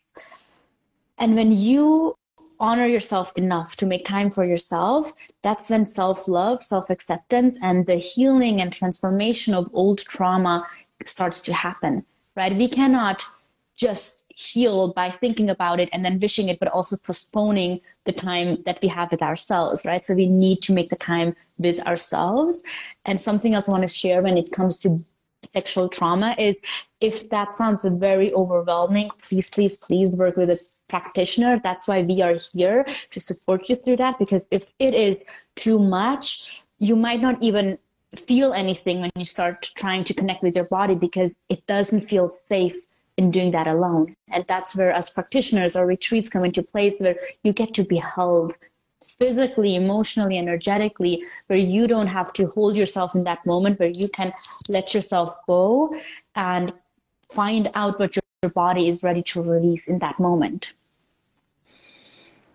and 1.17 1.35
when 1.35 1.51
you 1.51 2.15
honor 2.59 2.85
yourself 2.85 3.31
enough 3.35 3.75
to 3.77 3.85
make 3.85 4.05
time 4.05 4.29
for 4.29 4.45
yourself 4.45 5.11
that's 5.41 5.71
when 5.71 5.85
self-love 5.85 6.63
self-acceptance 6.63 7.59
and 7.63 7.87
the 7.87 7.95
healing 7.95 8.61
and 8.61 8.71
transformation 8.71 9.55
of 9.55 9.69
old 9.73 9.99
trauma 10.13 10.55
starts 11.03 11.41
to 11.41 11.53
happen 11.53 12.05
right? 12.37 12.55
We 12.55 12.69
cannot 12.69 13.25
just 13.75 14.25
heal 14.29 14.93
by 14.93 15.09
thinking 15.09 15.49
about 15.49 15.79
it 15.79 15.89
and 15.91 16.05
then 16.05 16.19
wishing 16.19 16.47
it, 16.49 16.59
but 16.59 16.69
also 16.69 16.95
postponing 16.97 17.81
the 18.07 18.11
time 18.13 18.63
that 18.65 18.79
we 18.81 18.87
have 18.87 19.11
with 19.11 19.21
ourselves, 19.21 19.85
right? 19.85 20.03
So 20.03 20.15
we 20.15 20.25
need 20.25 20.63
to 20.63 20.73
make 20.73 20.89
the 20.89 20.95
time 20.95 21.35
with 21.59 21.79
ourselves. 21.85 22.63
And 23.05 23.21
something 23.21 23.53
else 23.53 23.69
I 23.69 23.73
want 23.73 23.83
to 23.83 23.87
share 23.87 24.23
when 24.23 24.37
it 24.37 24.51
comes 24.51 24.77
to 24.79 25.03
sexual 25.53 25.87
trauma 25.87 26.35
is 26.39 26.57
if 26.99 27.29
that 27.29 27.53
sounds 27.53 27.85
very 27.85 28.33
overwhelming, 28.33 29.11
please, 29.21 29.49
please, 29.51 29.77
please 29.77 30.15
work 30.15 30.35
with 30.35 30.49
a 30.49 30.59
practitioner. 30.89 31.59
That's 31.63 31.87
why 31.87 32.01
we 32.01 32.21
are 32.23 32.35
here 32.53 32.85
to 33.11 33.19
support 33.19 33.69
you 33.69 33.75
through 33.75 33.97
that. 33.97 34.17
Because 34.17 34.47
if 34.49 34.65
it 34.79 34.95
is 34.95 35.23
too 35.55 35.77
much, 35.77 36.63
you 36.79 36.95
might 36.95 37.21
not 37.21 37.41
even 37.43 37.77
feel 38.15 38.53
anything 38.53 39.01
when 39.01 39.11
you 39.15 39.25
start 39.25 39.69
trying 39.75 40.03
to 40.05 40.13
connect 40.13 40.41
with 40.41 40.55
your 40.55 40.65
body 40.65 40.95
because 40.95 41.35
it 41.49 41.65
doesn't 41.67 42.07
feel 42.09 42.29
safe 42.29 42.75
in 43.17 43.31
doing 43.31 43.51
that 43.51 43.67
alone. 43.67 44.15
And 44.29 44.45
that's 44.47 44.75
where, 44.75 44.91
as 44.91 45.09
practitioners, 45.09 45.75
our 45.75 45.85
retreats 45.85 46.29
come 46.29 46.45
into 46.45 46.63
place 46.63 46.93
where 46.99 47.15
you 47.43 47.51
get 47.51 47.73
to 47.73 47.83
be 47.83 47.97
held 47.97 48.57
physically, 49.17 49.75
emotionally, 49.75 50.37
energetically, 50.37 51.23
where 51.47 51.57
you 51.57 51.87
don't 51.87 52.07
have 52.07 52.31
to 52.33 52.47
hold 52.47 52.77
yourself 52.77 53.15
in 53.15 53.23
that 53.23 53.43
moment, 53.45 53.79
where 53.79 53.89
you 53.89 54.07
can 54.07 54.31
let 54.69 54.93
yourself 54.93 55.33
go 55.47 55.99
and 56.35 56.71
find 57.33 57.71
out 57.73 57.99
what 57.99 58.15
your 58.15 58.51
body 58.51 58.87
is 58.87 59.01
ready 59.03 59.23
to 59.23 59.41
release 59.41 59.87
in 59.87 59.97
that 59.99 60.19
moment. 60.19 60.73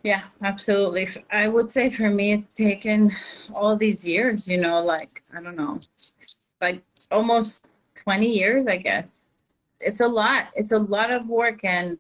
Yeah, 0.04 0.22
absolutely. 0.42 1.08
I 1.30 1.48
would 1.48 1.70
say 1.70 1.90
for 1.90 2.10
me, 2.10 2.32
it's 2.32 2.48
taken 2.54 3.10
all 3.54 3.76
these 3.76 4.04
years, 4.04 4.48
you 4.48 4.58
know, 4.58 4.80
like, 4.80 5.22
I 5.34 5.40
don't 5.40 5.56
know, 5.56 5.80
like 6.60 6.82
almost 7.10 7.70
20 7.96 8.26
years, 8.26 8.66
I 8.66 8.76
guess 8.76 9.21
it's 9.82 10.00
a 10.00 10.08
lot. 10.08 10.48
It's 10.54 10.72
a 10.72 10.78
lot 10.78 11.10
of 11.10 11.28
work, 11.28 11.64
and 11.64 11.98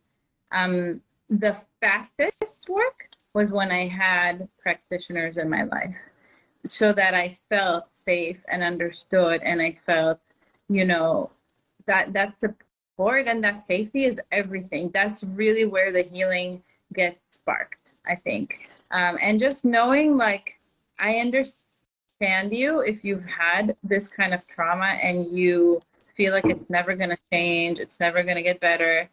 Um, 0.52 1.00
the 1.30 1.56
fastest 1.80 2.68
work 2.68 3.08
was 3.32 3.50
when 3.50 3.70
I 3.72 3.88
had 3.88 4.48
practitioners 4.62 5.38
in 5.38 5.48
my 5.48 5.62
life 5.64 5.96
so 6.66 6.92
that 6.92 7.14
I 7.14 7.38
felt 7.48 7.84
safe 7.94 8.36
and 8.52 8.62
understood 8.62 9.40
and 9.42 9.62
I 9.62 9.78
felt, 9.86 10.20
you 10.68 10.84
know, 10.84 11.30
that 11.86 12.12
that 12.12 12.38
support 12.38 13.26
and 13.28 13.42
that 13.44 13.66
safety 13.66 14.04
is 14.04 14.20
everything. 14.30 14.90
That's 14.92 15.24
really 15.24 15.64
where 15.64 15.90
the 15.90 16.02
healing 16.02 16.62
gets 16.92 17.20
sparked, 17.30 17.94
I 18.06 18.14
think. 18.14 18.68
Um, 18.90 19.16
and 19.24 19.40
just 19.40 19.64
knowing 19.64 20.18
like 20.26 20.60
I 21.00 21.16
understand 21.16 22.52
you 22.52 22.80
if 22.80 23.04
you've 23.06 23.24
had 23.24 23.74
this 23.82 24.06
kind 24.18 24.34
of 24.34 24.46
trauma 24.46 24.90
and 25.02 25.26
you 25.32 25.80
feel 26.16 26.32
like 26.32 26.46
it's 26.46 26.68
never 26.70 26.94
going 26.94 27.10
to 27.10 27.18
change, 27.32 27.78
it's 27.78 28.00
never 28.00 28.22
going 28.22 28.36
to 28.36 28.42
get 28.42 28.60
better. 28.60 29.08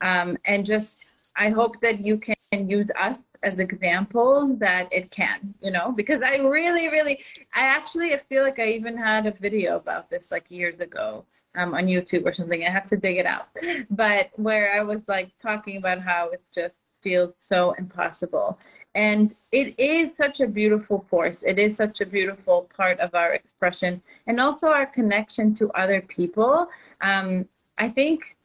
Um, 0.00 0.36
and 0.44 0.66
just, 0.66 0.98
I 1.36 1.50
hope 1.50 1.80
that 1.80 2.04
you 2.04 2.18
can 2.18 2.68
use 2.68 2.90
us 2.98 3.24
as 3.42 3.58
examples 3.58 4.58
that 4.58 4.92
it 4.92 5.10
can, 5.10 5.54
you 5.62 5.70
know, 5.70 5.92
because 5.92 6.22
I 6.22 6.36
really, 6.36 6.88
really, 6.88 7.20
I 7.54 7.62
actually 7.62 8.14
feel 8.28 8.42
like 8.42 8.58
I 8.58 8.68
even 8.68 8.96
had 8.96 9.26
a 9.26 9.32
video 9.32 9.76
about 9.76 10.10
this 10.10 10.30
like 10.30 10.44
years 10.48 10.80
ago 10.80 11.24
um, 11.56 11.74
on 11.74 11.86
YouTube 11.86 12.24
or 12.24 12.32
something. 12.32 12.64
I 12.64 12.70
have 12.70 12.86
to 12.86 12.96
dig 12.96 13.18
it 13.18 13.26
out. 13.26 13.48
But 13.90 14.30
where 14.36 14.74
I 14.78 14.82
was 14.82 15.00
like 15.08 15.30
talking 15.40 15.76
about 15.76 16.00
how 16.00 16.30
it 16.30 16.42
just 16.54 16.78
feels 17.02 17.34
so 17.38 17.72
impossible. 17.78 18.58
And 18.94 19.34
it 19.52 19.78
is 19.78 20.10
such 20.16 20.40
a 20.40 20.46
beautiful 20.46 21.06
force. 21.08 21.42
It 21.42 21.58
is 21.58 21.76
such 21.76 22.00
a 22.00 22.06
beautiful 22.06 22.68
part 22.76 23.00
of 23.00 23.14
our 23.14 23.32
expression 23.32 24.02
and 24.26 24.40
also 24.40 24.68
our 24.68 24.86
connection 24.86 25.54
to 25.54 25.70
other 25.70 26.02
people. 26.02 26.68
Um, 27.00 27.48
I 27.78 27.88
think 27.88 28.36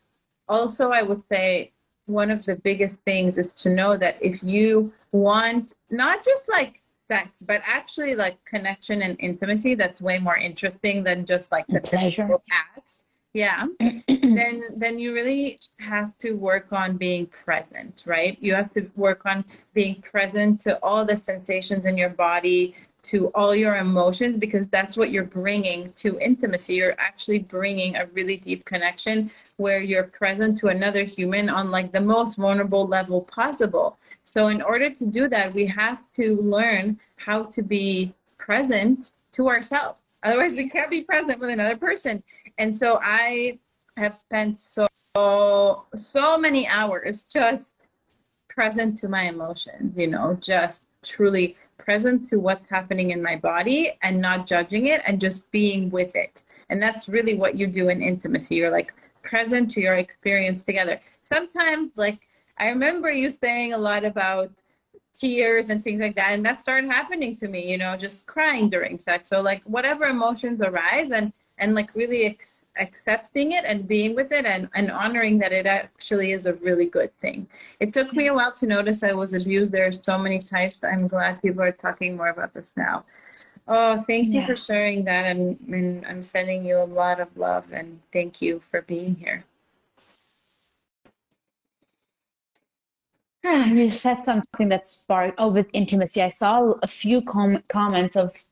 also, 0.47 0.91
I 0.91 1.01
would 1.01 1.27
say 1.27 1.71
one 2.05 2.31
of 2.31 2.43
the 2.45 2.55
biggest 2.55 3.01
things 3.03 3.37
is 3.37 3.53
to 3.53 3.69
know 3.69 3.97
that 3.97 4.17
if 4.21 4.41
you 4.41 4.93
want 5.11 5.73
not 5.89 6.23
just 6.23 6.47
like 6.47 6.81
sex, 7.09 7.29
but 7.41 7.61
actually 7.65 8.15
like 8.15 8.43
connection 8.45 9.01
and 9.01 9.17
intimacy, 9.19 9.75
that's 9.75 10.01
way 10.01 10.17
more 10.17 10.37
interesting 10.37 11.03
than 11.03 11.25
just 11.25 11.51
like 11.51 11.67
the 11.67 11.81
pleasure 11.81 12.27
acts. 12.51 13.03
Yeah, 13.33 13.67
then 14.07 14.63
then 14.75 14.97
you 14.97 15.13
really 15.13 15.59
have 15.79 16.17
to 16.19 16.33
work 16.33 16.71
on 16.71 16.97
being 16.97 17.27
present, 17.27 18.03
right? 18.05 18.37
You 18.41 18.55
have 18.55 18.71
to 18.71 18.89
work 18.95 19.25
on 19.25 19.45
being 19.73 20.01
present 20.01 20.59
to 20.61 20.79
all 20.81 21.05
the 21.05 21.17
sensations 21.17 21.85
in 21.85 21.97
your 21.97 22.09
body, 22.09 22.75
to 23.07 23.27
all 23.35 23.55
your 23.55 23.77
emotions 23.77 24.37
because 24.37 24.67
that's 24.67 24.97
what 24.97 25.11
you're 25.11 25.23
bringing 25.23 25.93
to 25.93 26.19
intimacy. 26.19 26.75
You're 26.75 26.99
actually 26.99 27.39
bringing 27.39 27.95
a 27.95 28.05
really 28.07 28.37
deep 28.37 28.65
connection 28.65 29.31
where 29.57 29.81
you're 29.81 30.03
present 30.03 30.59
to 30.59 30.67
another 30.67 31.03
human 31.03 31.49
on 31.49 31.71
like 31.71 31.91
the 31.91 32.01
most 32.01 32.35
vulnerable 32.35 32.85
level 32.87 33.21
possible. 33.21 33.97
So 34.23 34.47
in 34.49 34.61
order 34.61 34.89
to 34.89 35.05
do 35.05 35.29
that, 35.29 35.53
we 35.53 35.65
have 35.67 35.99
to 36.17 36.35
learn 36.41 36.99
how 37.15 37.43
to 37.43 37.61
be 37.61 38.13
present 38.37 39.11
to 39.33 39.47
ourselves. 39.47 39.97
Otherwise, 40.27 40.55
we 40.55 40.67
can't 40.69 40.91
be 40.91 41.03
present 41.03 41.39
with 41.39 41.49
another 41.49 41.77
person. 41.77 42.21
And 42.57 42.75
so 42.75 42.99
I 43.01 43.59
have 43.95 44.15
spent 44.15 44.57
so 44.57 44.87
so 45.95 46.37
many 46.37 46.67
hours 46.67 47.23
just 47.23 47.73
present 48.49 48.97
to 48.99 49.07
my 49.07 49.23
emotions, 49.23 49.93
you 49.95 50.07
know, 50.07 50.37
just 50.41 50.83
truly 51.03 51.55
present 51.77 52.29
to 52.29 52.39
what's 52.39 52.69
happening 52.69 53.11
in 53.11 53.23
my 53.23 53.35
body 53.35 53.97
and 54.03 54.21
not 54.21 54.45
judging 54.45 54.87
it 54.87 55.01
and 55.07 55.21
just 55.21 55.49
being 55.51 55.89
with 55.89 56.15
it. 56.15 56.43
And 56.69 56.81
that's 56.81 57.07
really 57.07 57.35
what 57.35 57.57
you 57.57 57.65
do 57.65 57.89
in 57.89 58.01
intimacy. 58.01 58.55
You're 58.55 58.69
like 58.69 58.93
present 59.23 59.71
to 59.71 59.81
your 59.81 59.95
experience 59.95 60.63
together. 60.63 60.99
Sometimes, 61.21 61.91
like, 61.95 62.19
I 62.57 62.67
remember 62.67 63.09
you 63.09 63.31
saying 63.31 63.73
a 63.73 63.77
lot 63.77 64.03
about 64.03 64.51
tears 65.19 65.69
and 65.69 65.83
things 65.83 65.99
like 65.99 66.15
that. 66.15 66.33
And 66.33 66.45
that 66.45 66.61
started 66.61 66.89
happening 66.91 67.35
to 67.37 67.47
me, 67.47 67.69
you 67.69 67.77
know, 67.77 67.95
just 67.97 68.27
crying 68.27 68.69
during 68.69 68.99
sex. 68.99 69.29
So, 69.29 69.41
like, 69.41 69.63
whatever 69.63 70.05
emotions 70.05 70.61
arise 70.61 71.11
and 71.11 71.31
and 71.57 71.73
like 71.73 71.93
really 71.95 72.25
ex- 72.25 72.65
accepting 72.77 73.53
it 73.53 73.65
and 73.65 73.87
being 73.87 74.15
with 74.15 74.31
it 74.31 74.45
and, 74.45 74.69
and 74.75 74.91
honoring 74.91 75.39
that 75.39 75.51
it 75.51 75.65
actually 75.65 76.31
is 76.31 76.45
a 76.45 76.53
really 76.55 76.85
good 76.85 77.11
thing. 77.19 77.47
It 77.79 77.93
took 77.93 78.13
me 78.13 78.27
a 78.27 78.33
while 78.33 78.51
to 78.53 78.67
notice 78.67 79.03
I 79.03 79.13
was 79.13 79.33
abused. 79.33 79.71
There 79.71 79.87
are 79.87 79.91
so 79.91 80.17
many 80.17 80.39
types. 80.39 80.77
I'm 80.83 81.07
glad 81.07 81.41
people 81.41 81.63
are 81.63 81.71
talking 81.71 82.15
more 82.15 82.29
about 82.29 82.53
this 82.53 82.75
now. 82.77 83.05
Oh, 83.67 84.03
thank 84.07 84.27
you 84.27 84.41
yeah. 84.41 84.45
for 84.45 84.55
sharing 84.55 85.03
that. 85.05 85.25
And, 85.25 85.59
and 85.67 86.05
I'm 86.05 86.23
sending 86.23 86.63
you 86.63 86.77
a 86.77 86.85
lot 86.85 87.19
of 87.19 87.35
love 87.35 87.65
and 87.71 87.99
thank 88.13 88.41
you 88.41 88.59
for 88.59 88.83
being 88.83 89.15
here. 89.15 89.43
You 93.67 93.87
said 93.89 94.23
something 94.25 94.69
that 94.69 94.87
sparked, 94.87 95.35
oh, 95.37 95.49
with 95.49 95.69
intimacy. 95.73 96.21
I 96.21 96.27
saw 96.27 96.73
a 96.81 96.87
few 96.87 97.21
com- 97.21 97.63
comments 97.67 98.15
of 98.15 98.43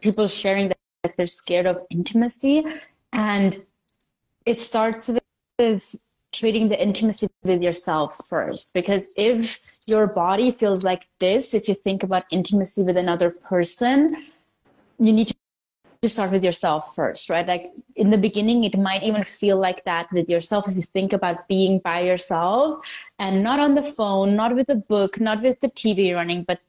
people 0.00 0.26
sharing 0.26 0.68
that 0.68 0.78
that 1.04 1.16
they're 1.16 1.26
scared 1.26 1.66
of 1.66 1.86
intimacy. 1.90 2.64
And 3.12 3.64
it 4.44 4.60
starts 4.60 5.10
with 5.58 5.96
treating 6.32 6.68
the 6.68 6.82
intimacy 6.82 7.28
with 7.44 7.62
yourself 7.62 8.20
first. 8.26 8.74
Because 8.74 9.08
if 9.16 9.60
your 9.86 10.08
body 10.08 10.50
feels 10.50 10.82
like 10.82 11.06
this, 11.20 11.54
if 11.54 11.68
you 11.68 11.74
think 11.74 12.02
about 12.02 12.24
intimacy 12.32 12.82
with 12.82 12.96
another 12.96 13.30
person, 13.30 14.16
you 14.98 15.12
need 15.12 15.28
to 15.28 15.36
start 16.08 16.30
with 16.30 16.44
yourself 16.44 16.94
first, 16.94 17.30
right? 17.30 17.46
Like 17.46 17.72
in 17.96 18.10
the 18.10 18.18
beginning, 18.18 18.64
it 18.64 18.78
might 18.78 19.02
even 19.02 19.22
feel 19.22 19.58
like 19.58 19.84
that 19.84 20.10
with 20.12 20.28
yourself 20.28 20.68
if 20.68 20.76
you 20.76 20.82
think 20.82 21.12
about 21.12 21.48
being 21.48 21.78
by 21.78 22.00
yourself 22.00 22.74
and 23.18 23.42
not 23.42 23.60
on 23.60 23.74
the 23.74 23.82
phone, 23.82 24.36
not 24.36 24.54
with 24.54 24.68
a 24.68 24.76
book, 24.76 25.20
not 25.20 25.42
with 25.42 25.60
the 25.60 25.68
TV 25.68 26.14
running, 26.14 26.44
but 26.44 26.60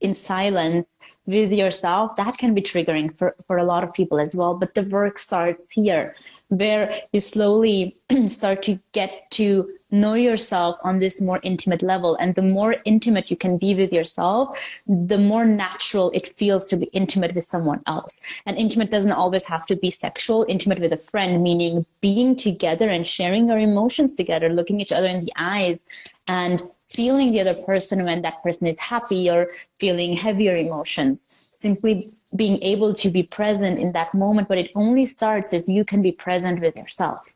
in 0.00 0.14
silence 0.14 0.86
with 1.26 1.52
yourself, 1.52 2.16
that 2.16 2.38
can 2.38 2.54
be 2.54 2.60
triggering 2.60 3.16
for, 3.16 3.34
for 3.46 3.56
a 3.56 3.64
lot 3.64 3.82
of 3.82 3.92
people 3.92 4.18
as 4.18 4.36
well. 4.36 4.54
But 4.54 4.74
the 4.74 4.82
work 4.82 5.18
starts 5.18 5.72
here, 5.72 6.14
where 6.48 7.02
you 7.12 7.20
slowly 7.20 7.96
start 8.26 8.62
to 8.64 8.78
get 8.92 9.30
to 9.32 9.70
know 9.90 10.14
yourself 10.14 10.76
on 10.82 10.98
this 10.98 11.22
more 11.22 11.40
intimate 11.42 11.80
level. 11.82 12.16
And 12.16 12.34
the 12.34 12.42
more 12.42 12.76
intimate 12.84 13.30
you 13.30 13.36
can 13.36 13.56
be 13.56 13.74
with 13.74 13.92
yourself, 13.92 14.58
the 14.86 15.18
more 15.18 15.44
natural 15.44 16.10
it 16.12 16.28
feels 16.36 16.66
to 16.66 16.76
be 16.76 16.86
intimate 16.86 17.34
with 17.34 17.44
someone 17.44 17.80
else. 17.86 18.20
And 18.44 18.56
intimate 18.56 18.90
doesn't 18.90 19.12
always 19.12 19.46
have 19.46 19.66
to 19.66 19.76
be 19.76 19.90
sexual, 19.90 20.44
intimate 20.48 20.80
with 20.80 20.92
a 20.92 20.98
friend, 20.98 21.42
meaning 21.42 21.86
being 22.00 22.34
together 22.36 22.90
and 22.90 23.06
sharing 23.06 23.48
your 23.48 23.58
emotions 23.58 24.12
together, 24.12 24.48
looking 24.52 24.80
each 24.80 24.92
other 24.92 25.06
in 25.06 25.24
the 25.24 25.32
eyes 25.36 25.78
and 26.26 26.60
feeling 26.88 27.32
the 27.32 27.40
other 27.40 27.54
person 27.54 28.04
when 28.04 28.22
that 28.22 28.42
person 28.42 28.66
is 28.66 28.78
happy 28.78 29.30
or 29.30 29.48
feeling 29.78 30.16
heavier 30.16 30.56
emotions. 30.56 31.50
Simply 31.52 32.12
being 32.36 32.62
able 32.62 32.94
to 32.94 33.08
be 33.08 33.22
present 33.22 33.78
in 33.78 33.92
that 33.92 34.12
moment, 34.12 34.48
but 34.48 34.58
it 34.58 34.70
only 34.74 35.06
starts 35.06 35.52
if 35.52 35.66
you 35.68 35.84
can 35.84 36.02
be 36.02 36.12
present 36.12 36.60
with 36.60 36.76
yourself. 36.76 37.34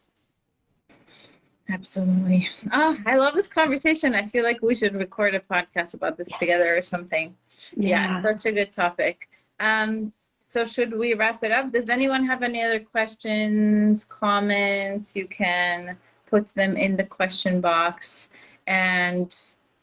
Absolutely. 1.71 2.49
Oh, 2.73 2.97
I 3.05 3.17
love 3.17 3.35
this 3.35 3.49
conversation. 3.49 4.15
I 4.15 4.27
feel 4.27 4.43
like 4.43 4.63
we 4.63 4.75
should 4.75 4.95
record 4.95 5.35
a 5.35 5.41
podcast 5.41 5.95
about 5.95 6.17
this 6.17 6.29
yeah. 6.31 6.39
together 6.39 6.77
or 6.77 6.83
something. 6.83 7.35
Yeah. 7.77 7.89
yeah, 7.89 8.23
such 8.23 8.47
a 8.47 8.53
good 8.53 8.73
topic. 8.73 9.29
Um, 9.61 10.13
so 10.49 10.65
should 10.65 10.97
we 10.97 11.13
wrap 11.13 11.45
it 11.45 11.53
up? 11.53 11.73
Does 11.73 11.91
anyone 11.91 12.25
have 12.25 12.43
any 12.43 12.63
other 12.63 12.81
questions, 12.81 14.05
comments? 14.05 15.15
You 15.15 15.27
can 15.27 15.97
put 16.27 16.47
them 16.49 16.77
in 16.77 16.97
the 16.97 17.05
question 17.05 17.61
box. 17.61 18.31
And 18.69 19.35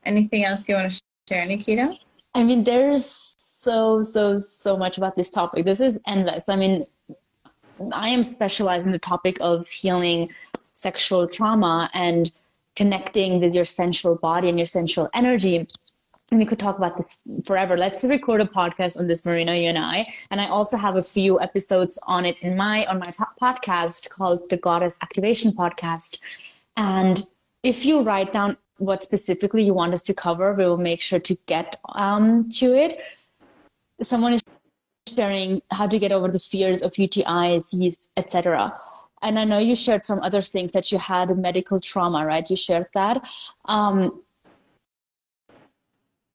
anything 0.05 0.45
else 0.45 0.69
you 0.69 0.75
want 0.75 0.91
to 0.91 1.01
share, 1.27 1.45
Nikita? 1.45 1.97
I 2.35 2.43
mean, 2.43 2.63
there's 2.63 3.35
so, 3.37 3.99
so, 4.01 4.37
so 4.37 4.77
much 4.77 4.97
about 4.97 5.15
this 5.15 5.29
topic. 5.29 5.65
This 5.65 5.81
is 5.81 5.99
endless. 6.05 6.43
I 6.47 6.55
mean, 6.55 6.85
I 7.91 8.09
am 8.09 8.23
specialized 8.23 8.85
in 8.85 8.91
the 8.91 8.99
topic 8.99 9.37
of 9.41 9.67
healing 9.67 10.29
sexual 10.73 11.27
trauma 11.27 11.89
and 11.93 12.31
connecting 12.75 13.39
with 13.39 13.55
your 13.55 13.65
sensual 13.65 14.15
body 14.15 14.49
and 14.49 14.59
your 14.59 14.65
sensual 14.65 15.09
energy. 15.13 15.65
And 16.31 16.39
we 16.39 16.45
could 16.45 16.59
talk 16.59 16.77
about 16.77 16.97
this 16.97 17.21
forever. 17.45 17.77
Let's 17.77 18.03
record 18.03 18.41
a 18.41 18.45
podcast 18.45 18.99
on 18.99 19.07
this, 19.07 19.25
Marina, 19.25 19.55
you 19.55 19.69
and 19.69 19.77
I. 19.77 20.07
And 20.31 20.41
I 20.41 20.47
also 20.47 20.75
have 20.75 20.95
a 20.95 21.01
few 21.01 21.39
episodes 21.39 21.97
on 22.07 22.25
it 22.25 22.37
in 22.41 22.57
my 22.57 22.85
on 22.87 22.99
my 22.99 23.11
podcast 23.41 24.09
called 24.09 24.49
the 24.49 24.57
Goddess 24.57 24.99
Activation 25.01 25.51
Podcast. 25.51 26.21
And 26.75 27.25
if 27.63 27.85
you 27.85 28.01
write 28.01 28.33
down 28.33 28.57
what 28.77 29.03
specifically 29.03 29.63
you 29.63 29.73
want 29.73 29.93
us 29.93 30.01
to 30.03 30.13
cover, 30.13 30.53
we 30.53 30.65
will 30.65 30.77
make 30.77 31.01
sure 31.01 31.19
to 31.19 31.37
get 31.45 31.79
um, 31.89 32.49
to 32.49 32.73
it. 32.73 32.99
Someone 34.01 34.33
is 34.33 34.41
sharing 35.13 35.61
how 35.71 35.87
to 35.87 35.99
get 35.99 36.11
over 36.11 36.27
the 36.27 36.39
fears 36.39 36.81
of 36.81 36.93
UTIs, 36.93 38.09
etc. 38.17 38.77
And 39.21 39.39
I 39.39 39.43
know 39.43 39.57
you 39.57 39.75
shared 39.75 40.05
some 40.05 40.19
other 40.21 40.41
things 40.41 40.73
that 40.73 40.91
you 40.91 40.97
had 40.97 41.37
medical 41.37 41.79
trauma, 41.79 42.25
right? 42.25 42.49
You 42.49 42.55
shared 42.55 42.87
that. 42.93 43.27
Um, 43.65 44.21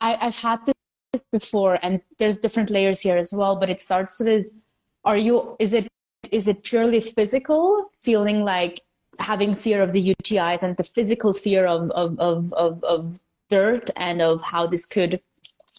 I, 0.01 0.17
I've 0.21 0.37
had 0.37 0.61
this 0.65 1.25
before, 1.31 1.79
and 1.83 2.01
there's 2.19 2.39
different 2.39 2.71
layers 2.71 3.01
here 3.01 3.19
as 3.19 3.35
well. 3.35 3.57
But 3.57 3.69
it 3.71 3.81
starts 3.81 4.21
with: 4.21 4.47
Are 5.05 5.17
you? 5.17 5.57
Is 5.59 5.73
it? 5.73 5.89
Is 6.33 6.49
it 6.49 6.63
purely 6.63 7.01
physical, 7.01 7.91
feeling 8.03 8.45
like 8.45 8.81
having 9.21 9.55
fear 9.55 9.83
of 9.83 9.93
the 9.93 10.15
UTIs 10.15 10.63
and 10.63 10.77
the 10.77 10.85
physical 10.85 11.33
fear 11.33 11.67
of, 11.67 11.91
of, 11.91 12.19
of, 12.19 12.53
of, 12.55 12.83
of 12.85 13.21
dirt 13.49 13.91
and 13.97 14.21
of 14.23 14.43
how 14.43 14.67
this 14.67 14.87
could 14.87 15.21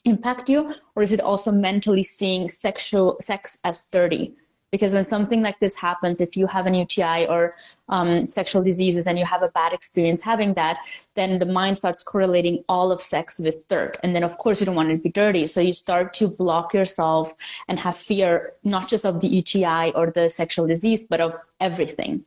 impact 0.06 0.50
you? 0.50 0.74
Or 0.96 1.04
is 1.04 1.12
it 1.12 1.20
also 1.20 1.52
mentally 1.52 2.04
seeing 2.04 2.48
sexual 2.48 3.18
sex 3.20 3.60
as 3.64 3.86
dirty? 3.86 4.36
because 4.72 4.94
when 4.94 5.06
something 5.06 5.42
like 5.42 5.60
this 5.60 5.76
happens 5.76 6.22
if 6.22 6.36
you 6.36 6.48
have 6.48 6.66
an 6.66 6.74
uti 6.74 7.28
or 7.28 7.56
um, 7.90 8.26
sexual 8.26 8.64
diseases 8.64 9.06
and 9.06 9.20
you 9.20 9.26
have 9.26 9.44
a 9.44 9.50
bad 9.50 9.74
experience 9.74 10.24
having 10.24 10.54
that 10.54 10.80
then 11.16 11.40
the 11.40 11.46
mind 11.46 11.78
starts 11.78 12.04
correlating 12.04 12.64
all 12.68 12.92
of 12.92 13.02
sex 13.02 13.40
with 13.40 13.68
dirt 13.68 13.98
and 14.02 14.16
then 14.16 14.24
of 14.24 14.38
course 14.38 14.60
you 14.60 14.66
don't 14.66 14.76
want 14.76 14.90
it 14.90 14.98
to 14.98 15.04
be 15.04 15.10
dirty 15.10 15.46
so 15.46 15.62
you 15.62 15.74
start 15.74 16.14
to 16.14 16.28
block 16.28 16.74
yourself 16.74 17.34
and 17.68 17.80
have 17.80 17.96
fear 17.96 18.54
not 18.64 18.88
just 18.88 19.06
of 19.06 19.20
the 19.22 19.28
uti 19.28 19.92
or 19.92 20.10
the 20.12 20.30
sexual 20.30 20.66
disease 20.66 21.06
but 21.06 21.20
of 21.20 21.36
everything 21.60 22.24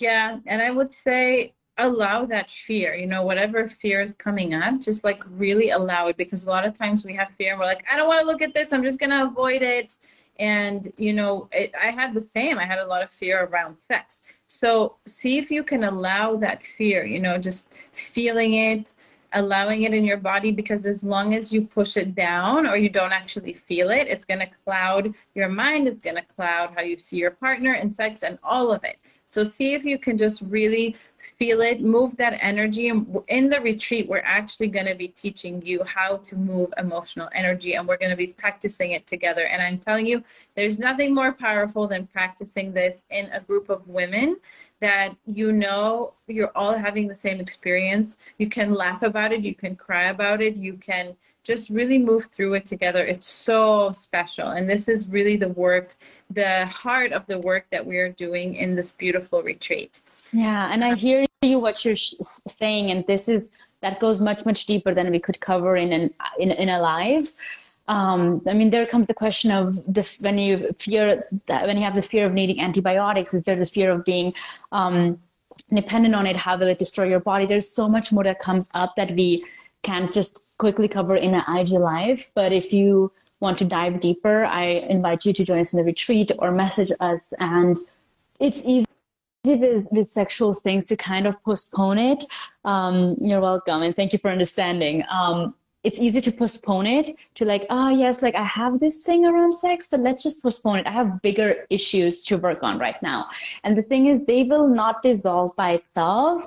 yeah 0.00 0.38
and 0.46 0.62
i 0.62 0.70
would 0.70 0.92
say 0.92 1.52
allow 1.78 2.24
that 2.26 2.50
fear 2.50 2.94
you 2.94 3.06
know 3.06 3.22
whatever 3.22 3.68
fear 3.68 4.00
is 4.00 4.14
coming 4.14 4.54
up 4.54 4.80
just 4.80 5.02
like 5.04 5.22
really 5.30 5.70
allow 5.70 6.08
it 6.08 6.16
because 6.16 6.44
a 6.44 6.48
lot 6.48 6.64
of 6.64 6.76
times 6.76 7.04
we 7.04 7.14
have 7.14 7.28
fear 7.38 7.52
and 7.52 7.60
we're 7.60 7.66
like 7.66 7.84
i 7.90 7.96
don't 7.96 8.08
want 8.08 8.20
to 8.20 8.26
look 8.26 8.42
at 8.42 8.54
this 8.54 8.72
i'm 8.72 8.82
just 8.82 9.00
going 9.00 9.10
to 9.10 9.24
avoid 9.24 9.62
it. 9.62 9.96
And 10.38 10.90
you 10.96 11.12
know 11.12 11.48
it, 11.52 11.72
i 11.80 11.86
had 11.86 12.14
the 12.14 12.20
same 12.20 12.58
i 12.58 12.64
had 12.64 12.78
a 12.78 12.86
lot 12.86 13.02
of 13.02 13.10
fear 13.10 13.44
around 13.44 13.78
sex. 13.78 14.22
So 14.46 14.96
see 15.06 15.36
if 15.38 15.50
you 15.50 15.62
can 15.62 15.84
allow 15.84 16.36
that 16.36 16.64
fear 16.64 17.04
you 17.04 17.20
know 17.20 17.36
just 17.36 17.68
feeling 17.92 18.54
it 18.54 18.94
allowing 19.32 19.82
it 19.82 19.94
in 19.94 20.04
your 20.04 20.16
body 20.16 20.50
because 20.50 20.86
as 20.86 21.04
long 21.04 21.34
as 21.34 21.52
you 21.52 21.62
push 21.62 21.96
it 21.96 22.14
down 22.14 22.66
or 22.66 22.76
you 22.76 22.88
don't 22.88 23.12
actually 23.12 23.52
feel 23.52 23.90
it 23.90 24.08
it's 24.08 24.24
going 24.24 24.40
to 24.40 24.48
cloud 24.64 25.14
your 25.34 25.48
mind 25.48 25.86
it's 25.86 26.02
going 26.02 26.16
to 26.16 26.24
cloud 26.34 26.72
how 26.74 26.82
you 26.82 26.98
see 26.98 27.16
your 27.16 27.30
partner 27.30 27.74
and 27.74 27.94
sex 27.94 28.22
and 28.22 28.38
all 28.42 28.72
of 28.72 28.82
it 28.82 28.98
so 29.30 29.44
see 29.44 29.74
if 29.74 29.84
you 29.84 29.96
can 29.96 30.18
just 30.18 30.42
really 30.42 30.96
feel 31.38 31.60
it, 31.60 31.80
move 31.80 32.16
that 32.16 32.36
energy. 32.40 32.88
In 33.28 33.48
the 33.48 33.60
retreat, 33.60 34.08
we're 34.08 34.24
actually 34.24 34.66
going 34.66 34.86
to 34.86 34.96
be 34.96 35.06
teaching 35.06 35.62
you 35.64 35.84
how 35.84 36.16
to 36.16 36.34
move 36.34 36.74
emotional 36.78 37.28
energy 37.32 37.74
and 37.74 37.86
we're 37.86 37.96
going 37.96 38.10
to 38.10 38.16
be 38.16 38.26
practicing 38.26 38.90
it 38.90 39.06
together. 39.06 39.46
And 39.46 39.62
I'm 39.62 39.78
telling 39.78 40.04
you, 40.04 40.24
there's 40.56 40.80
nothing 40.80 41.14
more 41.14 41.30
powerful 41.30 41.86
than 41.86 42.08
practicing 42.08 42.72
this 42.72 43.04
in 43.10 43.26
a 43.26 43.38
group 43.38 43.68
of 43.68 43.86
women 43.86 44.36
that 44.80 45.14
you 45.26 45.52
know 45.52 46.14
you're 46.26 46.50
all 46.56 46.76
having 46.76 47.06
the 47.06 47.14
same 47.14 47.38
experience. 47.38 48.18
You 48.38 48.48
can 48.48 48.74
laugh 48.74 49.04
about 49.04 49.30
it, 49.30 49.42
you 49.42 49.54
can 49.54 49.76
cry 49.76 50.06
about 50.06 50.42
it, 50.42 50.56
you 50.56 50.72
can 50.72 51.14
just 51.42 51.70
really 51.70 51.98
move 51.98 52.26
through 52.26 52.54
it 52.54 52.66
together. 52.66 53.04
It's 53.04 53.26
so 53.26 53.92
special. 53.92 54.48
And 54.48 54.68
this 54.68 54.88
is 54.88 55.08
really 55.08 55.36
the 55.36 55.48
work, 55.48 55.96
the 56.28 56.66
heart 56.66 57.12
of 57.12 57.26
the 57.26 57.38
work 57.38 57.66
that 57.70 57.84
we 57.84 57.96
are 57.96 58.10
doing 58.10 58.56
in 58.56 58.74
this 58.74 58.90
beautiful 58.92 59.42
retreat. 59.42 60.00
Yeah. 60.32 60.70
And 60.72 60.84
I 60.84 60.94
hear 60.94 61.24
you 61.42 61.58
what 61.58 61.84
you're 61.84 61.96
sh- 61.96 62.14
saying. 62.46 62.90
And 62.90 63.06
this 63.06 63.28
is, 63.28 63.50
that 63.80 64.00
goes 64.00 64.20
much, 64.20 64.44
much 64.44 64.66
deeper 64.66 64.94
than 64.94 65.10
we 65.10 65.18
could 65.18 65.40
cover 65.40 65.76
in 65.76 65.92
an, 65.92 66.14
in, 66.38 66.50
in 66.50 66.68
a 66.68 66.78
live. 66.78 67.30
Um, 67.88 68.42
I 68.46 68.52
mean, 68.52 68.70
there 68.70 68.86
comes 68.86 69.06
the 69.06 69.14
question 69.14 69.50
of 69.50 69.74
the, 69.92 70.18
when 70.20 70.38
you 70.38 70.72
fear 70.78 71.26
when 71.48 71.76
you 71.76 71.82
have 71.82 71.96
the 71.96 72.02
fear 72.02 72.26
of 72.26 72.32
needing 72.32 72.60
antibiotics, 72.60 73.34
is 73.34 73.44
there 73.44 73.56
the 73.56 73.66
fear 73.66 73.90
of 73.90 74.04
being 74.04 74.32
um, 74.70 75.18
dependent 75.74 76.14
on 76.14 76.26
it? 76.26 76.36
How 76.36 76.56
will 76.56 76.68
it 76.68 76.78
destroy 76.78 77.08
your 77.08 77.18
body? 77.18 77.46
There's 77.46 77.68
so 77.68 77.88
much 77.88 78.12
more 78.12 78.22
that 78.22 78.38
comes 78.38 78.70
up 78.74 78.94
that 78.96 79.16
we 79.16 79.44
can't 79.82 80.12
just 80.12 80.44
quickly 80.60 80.88
cover 80.88 81.16
in 81.16 81.34
an 81.34 81.42
IG 81.56 81.70
live. 81.70 82.30
But 82.34 82.52
if 82.52 82.72
you 82.72 83.10
want 83.40 83.58
to 83.58 83.64
dive 83.64 83.98
deeper, 83.98 84.44
I 84.44 84.64
invite 84.96 85.24
you 85.24 85.32
to 85.32 85.42
join 85.42 85.60
us 85.60 85.72
in 85.72 85.78
the 85.78 85.84
retreat 85.84 86.30
or 86.38 86.52
message 86.52 86.92
us. 87.00 87.32
And 87.40 87.78
it's 88.38 88.60
easy 88.64 88.86
with, 89.46 89.86
with 89.90 90.06
sexual 90.06 90.52
things 90.52 90.84
to 90.84 90.96
kind 90.96 91.26
of 91.26 91.42
postpone 91.42 91.98
it. 91.98 92.24
Um, 92.66 93.16
you're 93.22 93.40
welcome. 93.40 93.82
And 93.82 93.96
thank 93.96 94.12
you 94.12 94.18
for 94.18 94.30
understanding. 94.30 95.02
Um, 95.10 95.54
it's 95.82 95.98
easy 95.98 96.20
to 96.20 96.30
postpone 96.30 96.86
it 96.86 97.16
to 97.36 97.46
like, 97.46 97.64
oh 97.70 97.88
yes, 97.88 98.22
like 98.22 98.34
I 98.34 98.44
have 98.44 98.80
this 98.80 99.02
thing 99.02 99.24
around 99.24 99.56
sex, 99.56 99.88
but 99.88 100.00
let's 100.00 100.22
just 100.22 100.42
postpone 100.42 100.80
it. 100.80 100.86
I 100.86 100.92
have 100.92 101.22
bigger 101.22 101.64
issues 101.70 102.22
to 102.26 102.36
work 102.36 102.62
on 102.62 102.78
right 102.78 103.00
now. 103.02 103.28
And 103.64 103.78
the 103.78 103.82
thing 103.82 104.04
is, 104.06 104.22
they 104.26 104.42
will 104.42 104.68
not 104.68 105.02
dissolve 105.02 105.56
by 105.56 105.70
itself 105.80 106.46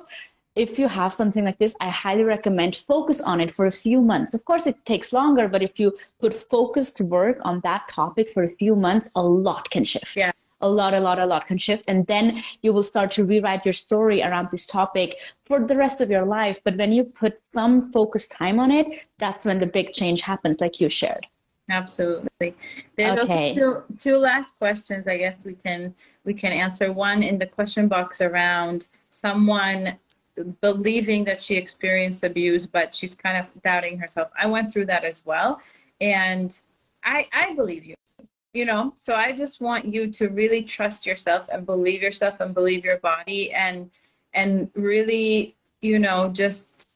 if 0.56 0.78
you 0.78 0.86
have 0.86 1.12
something 1.12 1.44
like 1.44 1.58
this, 1.58 1.76
I 1.80 1.88
highly 1.90 2.22
recommend 2.22 2.76
focus 2.76 3.20
on 3.20 3.40
it 3.40 3.50
for 3.50 3.66
a 3.66 3.72
few 3.72 4.00
months. 4.00 4.34
Of 4.34 4.44
course, 4.44 4.66
it 4.66 4.84
takes 4.84 5.12
longer, 5.12 5.48
but 5.48 5.62
if 5.62 5.80
you 5.80 5.96
put 6.20 6.34
focused 6.34 7.00
work 7.00 7.38
on 7.44 7.60
that 7.60 7.88
topic 7.90 8.28
for 8.30 8.44
a 8.44 8.48
few 8.48 8.76
months, 8.76 9.10
a 9.16 9.22
lot 9.22 9.70
can 9.70 9.84
shift. 9.84 10.16
Yeah. 10.16 10.32
A 10.60 10.68
lot, 10.68 10.94
a 10.94 11.00
lot, 11.00 11.18
a 11.18 11.26
lot 11.26 11.46
can 11.46 11.58
shift. 11.58 11.84
And 11.88 12.06
then 12.06 12.40
you 12.62 12.72
will 12.72 12.84
start 12.84 13.10
to 13.12 13.24
rewrite 13.24 13.66
your 13.66 13.74
story 13.74 14.22
around 14.22 14.50
this 14.50 14.66
topic 14.66 15.16
for 15.44 15.60
the 15.60 15.76
rest 15.76 16.00
of 16.00 16.10
your 16.10 16.24
life. 16.24 16.58
But 16.64 16.76
when 16.76 16.92
you 16.92 17.04
put 17.04 17.40
some 17.52 17.92
focused 17.92 18.32
time 18.32 18.58
on 18.60 18.70
it, 18.70 18.86
that's 19.18 19.44
when 19.44 19.58
the 19.58 19.66
big 19.66 19.92
change 19.92 20.22
happens, 20.22 20.60
like 20.60 20.80
you 20.80 20.88
shared. 20.88 21.26
Absolutely. 21.68 22.54
There's 22.96 23.20
okay. 23.20 23.54
two, 23.54 23.82
two 23.98 24.16
last 24.16 24.56
questions 24.58 25.06
I 25.06 25.16
guess 25.16 25.36
we 25.44 25.54
can 25.54 25.94
we 26.24 26.34
can 26.34 26.52
answer. 26.52 26.92
One 26.92 27.22
in 27.22 27.38
the 27.38 27.46
question 27.46 27.88
box 27.88 28.20
around 28.20 28.88
someone 29.10 29.98
believing 30.60 31.24
that 31.24 31.40
she 31.40 31.56
experienced 31.56 32.24
abuse, 32.24 32.66
but 32.66 32.94
she's 32.94 33.14
kind 33.14 33.36
of 33.36 33.46
doubting 33.62 33.98
herself. 33.98 34.30
I 34.38 34.46
went 34.46 34.72
through 34.72 34.86
that 34.86 35.04
as 35.04 35.24
well. 35.24 35.60
And 36.00 36.58
I, 37.04 37.28
I 37.32 37.54
believe 37.54 37.84
you, 37.84 37.94
you 38.52 38.64
know, 38.64 38.92
so 38.96 39.14
I 39.14 39.32
just 39.32 39.60
want 39.60 39.84
you 39.84 40.10
to 40.12 40.28
really 40.28 40.62
trust 40.62 41.06
yourself 41.06 41.48
and 41.52 41.64
believe 41.64 42.02
yourself 42.02 42.40
and 42.40 42.54
believe 42.54 42.84
your 42.84 42.98
body 42.98 43.52
and, 43.52 43.90
and 44.32 44.70
really, 44.74 45.54
you 45.82 45.98
know, 45.98 46.28
just 46.30 46.86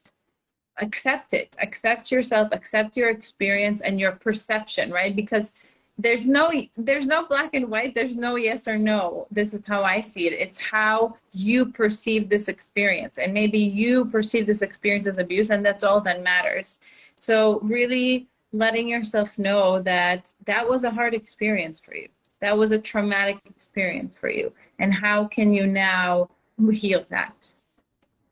accept 0.81 1.33
it, 1.33 1.55
accept 1.59 2.11
yourself, 2.11 2.49
accept 2.51 2.97
your 2.97 3.09
experience 3.09 3.81
and 3.81 3.99
your 3.99 4.13
perception, 4.13 4.91
right? 4.91 5.15
Because 5.15 5.53
there's 5.99 6.25
no 6.25 6.49
there's 6.77 7.05
no 7.05 7.25
black 7.25 7.53
and 7.53 7.69
white 7.69 7.93
there's 7.93 8.15
no 8.15 8.37
yes 8.37 8.67
or 8.69 8.77
no. 8.77 9.27
This 9.31 9.53
is 9.53 9.61
how 9.67 9.83
i 9.83 9.99
see 9.99 10.27
it. 10.27 10.33
It's 10.33 10.59
how 10.59 11.17
you 11.33 11.65
perceive 11.65 12.29
this 12.29 12.47
experience. 12.47 13.17
And 13.17 13.33
maybe 13.33 13.59
you 13.59 14.05
perceive 14.05 14.45
this 14.47 14.61
experience 14.61 15.07
as 15.07 15.17
abuse 15.17 15.49
and 15.49 15.63
that's 15.63 15.83
all 15.83 15.99
that 16.01 16.23
matters. 16.23 16.79
So 17.17 17.59
really 17.59 18.27
letting 18.53 18.87
yourself 18.87 19.37
know 19.37 19.81
that 19.81 20.31
that 20.45 20.67
was 20.67 20.85
a 20.85 20.89
hard 20.89 21.13
experience 21.13 21.79
for 21.79 21.93
you. 21.93 22.07
That 22.39 22.57
was 22.57 22.71
a 22.71 22.79
traumatic 22.79 23.39
experience 23.45 24.13
for 24.17 24.29
you. 24.29 24.53
And 24.79 24.93
how 24.93 25.25
can 25.25 25.53
you 25.53 25.67
now 25.67 26.29
heal 26.71 27.05
that? 27.09 27.51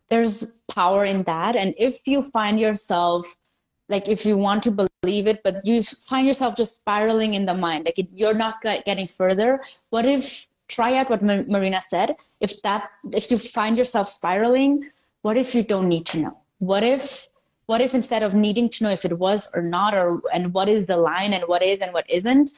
There's 0.08 0.54
power 0.74 1.04
in 1.04 1.24
that. 1.24 1.58
And 1.58 1.76
if 1.78 2.00
you 2.06 2.24
find 2.24 2.58
yourself 2.58 3.36
like 3.90 4.08
if 4.08 4.26
you 4.26 4.38
want 4.38 4.64
to 4.64 4.72
believe 4.72 5.28
it 5.28 5.42
but 5.44 5.66
you 5.66 5.82
find 5.82 6.28
yourself 6.28 6.58
just 6.58 6.76
spiraling 6.76 7.34
in 7.34 7.46
the 7.46 7.54
mind 7.54 7.86
like 7.86 8.00
it, 8.00 8.08
you're 8.14 8.34
not 8.34 8.62
getting 8.62 9.08
further. 9.08 9.62
What 9.90 10.06
if 10.06 10.48
try 10.68 10.98
out 10.98 11.10
what 11.10 11.22
marina 11.24 11.82
said 11.82 12.16
if 12.42 12.62
that 12.62 12.90
if 13.14 13.32
you 13.32 13.38
find 13.38 13.78
yourself 13.78 14.10
spiraling 14.10 14.90
what 15.22 15.38
if 15.38 15.54
you 15.56 15.64
don't 15.64 15.90
need 15.90 16.06
to 16.08 16.20
know? 16.20 16.38
What 16.60 16.84
if 16.84 17.28
what 17.66 17.82
if 17.82 17.94
instead 17.94 18.24
of 18.24 18.34
needing 18.34 18.70
to 18.70 18.84
know 18.86 18.90
if 18.90 19.04
it 19.04 19.20
was 19.20 19.52
or 19.54 19.62
not 19.62 19.94
or 19.94 20.22
and 20.34 20.54
what 20.54 20.70
is 20.70 20.86
the 20.86 20.98
line 20.98 21.34
and 21.34 21.44
what 21.48 21.62
is 21.62 21.80
and 21.80 21.94
what 21.94 22.10
isn't 22.10 22.52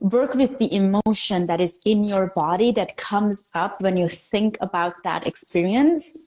work 0.00 0.34
with 0.34 0.58
the 0.58 0.74
emotion 0.74 1.46
that 1.46 1.60
is 1.60 1.80
in 1.84 2.04
your 2.04 2.28
body 2.34 2.70
that 2.72 2.96
comes 2.96 3.50
up 3.54 3.80
when 3.80 3.96
you 3.96 4.08
think 4.08 4.58
about 4.60 5.02
that 5.04 5.26
experience 5.26 6.18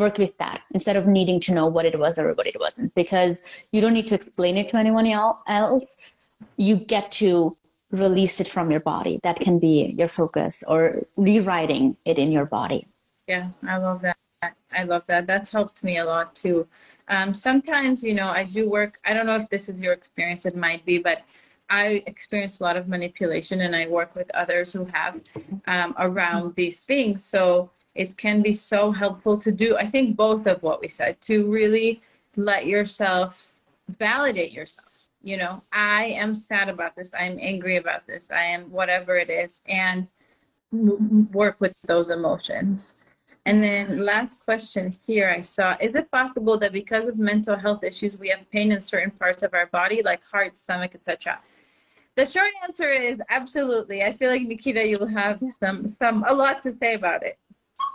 work 0.00 0.18
with 0.18 0.36
that 0.38 0.62
instead 0.72 0.96
of 0.96 1.06
needing 1.06 1.38
to 1.40 1.54
know 1.54 1.66
what 1.66 1.84
it 1.84 1.98
was 1.98 2.18
or 2.18 2.32
what 2.34 2.46
it 2.46 2.58
wasn't 2.58 2.94
because 2.94 3.38
you 3.72 3.80
don't 3.80 3.92
need 3.92 4.08
to 4.08 4.14
explain 4.14 4.56
it 4.56 4.68
to 4.70 4.76
anyone 4.76 5.06
else. 5.06 6.16
You 6.56 6.76
get 6.76 7.12
to 7.12 7.56
release 7.90 8.40
it 8.40 8.50
from 8.50 8.70
your 8.70 8.80
body. 8.80 9.20
That 9.22 9.38
can 9.40 9.58
be 9.58 9.94
your 9.98 10.08
focus 10.08 10.64
or 10.66 11.02
rewriting 11.16 11.96
it 12.04 12.18
in 12.18 12.32
your 12.32 12.46
body. 12.46 12.86
Yeah 13.26 13.50
i 13.68 13.76
love 13.76 14.00
that. 14.02 14.16
I 14.72 14.84
love 14.84 15.04
that. 15.06 15.26
That's 15.26 15.50
helped 15.50 15.84
me 15.84 15.98
a 15.98 16.04
lot 16.04 16.34
too. 16.34 16.66
Um, 17.08 17.34
sometimes 17.34 18.04
you 18.04 18.14
know 18.14 18.28
i 18.28 18.44
do 18.44 18.70
work 18.70 18.92
i 19.04 19.12
don't 19.12 19.26
know 19.26 19.34
if 19.34 19.48
this 19.48 19.68
is 19.68 19.80
your 19.80 19.92
experience 19.92 20.46
it 20.46 20.54
might 20.54 20.84
be 20.84 20.98
but 20.98 21.22
I 21.70 22.02
experience 22.06 22.58
a 22.58 22.64
lot 22.64 22.76
of 22.76 22.88
manipulation 22.88 23.60
and 23.60 23.74
I 23.74 23.86
work 23.86 24.14
with 24.16 24.30
others 24.34 24.72
who 24.72 24.84
have 24.92 25.20
um, 25.66 25.94
around 25.98 26.54
these 26.56 26.80
things. 26.80 27.24
So 27.24 27.70
it 27.94 28.16
can 28.16 28.42
be 28.42 28.54
so 28.54 28.90
helpful 28.90 29.38
to 29.38 29.52
do, 29.52 29.76
I 29.76 29.86
think, 29.86 30.16
both 30.16 30.46
of 30.46 30.62
what 30.62 30.80
we 30.80 30.88
said 30.88 31.20
to 31.22 31.50
really 31.50 32.02
let 32.36 32.66
yourself 32.66 33.60
validate 33.88 34.52
yourself. 34.52 34.86
You 35.22 35.36
know, 35.36 35.62
I 35.72 36.04
am 36.04 36.34
sad 36.34 36.68
about 36.68 36.96
this. 36.96 37.12
I 37.14 37.24
am 37.24 37.38
angry 37.40 37.76
about 37.76 38.06
this. 38.06 38.30
I 38.30 38.42
am 38.42 38.70
whatever 38.70 39.16
it 39.16 39.30
is. 39.30 39.60
And 39.66 40.08
work 40.72 41.56
with 41.60 41.80
those 41.82 42.10
emotions. 42.10 42.94
And 43.46 43.62
then 43.62 44.04
last 44.04 44.44
question 44.44 44.96
here 45.06 45.30
I 45.30 45.40
saw, 45.40 45.76
is 45.80 45.94
it 45.94 46.10
possible 46.10 46.58
that 46.58 46.72
because 46.72 47.06
of 47.06 47.18
mental 47.18 47.56
health 47.56 47.82
issues 47.84 48.16
we 48.16 48.28
have 48.28 48.50
pain 48.50 48.72
in 48.72 48.80
certain 48.80 49.10
parts 49.10 49.42
of 49.42 49.54
our 49.54 49.66
body 49.66 50.02
like 50.04 50.20
heart, 50.24 50.58
stomach, 50.58 50.94
etc.? 50.94 51.40
The 52.16 52.26
short 52.26 52.50
answer 52.62 52.90
is 52.90 53.20
absolutely. 53.30 54.02
I 54.02 54.12
feel 54.12 54.30
like 54.30 54.42
Nikita, 54.42 54.86
you'll 54.86 55.06
have 55.06 55.40
some 55.58 55.88
some 55.88 56.24
a 56.28 56.34
lot 56.34 56.62
to 56.64 56.76
say 56.80 56.94
about 56.94 57.22
it. 57.22 57.38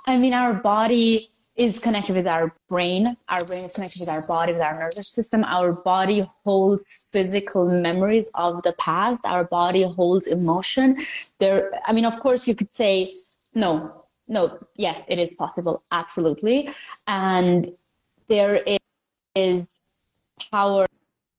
I 0.07 0.17
mean, 0.17 0.33
our 0.33 0.53
body 0.53 1.29
is 1.55 1.79
connected 1.79 2.15
with 2.15 2.27
our 2.27 2.53
brain. 2.67 3.15
Our 3.29 3.45
brain 3.45 3.63
is 3.65 3.71
connected 3.71 4.01
with 4.01 4.09
our 4.09 4.25
body, 4.27 4.51
with 4.53 4.61
our 4.61 4.77
nervous 4.77 5.07
system. 5.07 5.43
Our 5.45 5.71
body 5.71 6.29
holds 6.43 7.05
physical 7.11 7.69
memories 7.69 8.25
of 8.33 8.61
the 8.63 8.73
past. 8.73 9.21
Our 9.25 9.45
body 9.45 9.83
holds 9.83 10.27
emotion. 10.27 11.05
There, 11.39 11.71
I 11.85 11.93
mean, 11.93 12.05
of 12.05 12.19
course, 12.19 12.47
you 12.47 12.55
could 12.55 12.73
say, 12.73 13.07
no, 13.53 14.05
no, 14.27 14.57
yes, 14.75 15.03
it 15.07 15.17
is 15.17 15.33
possible, 15.35 15.83
absolutely. 15.91 16.69
And 17.07 17.69
there 18.27 18.61
is 19.33 19.67
power 20.51 20.87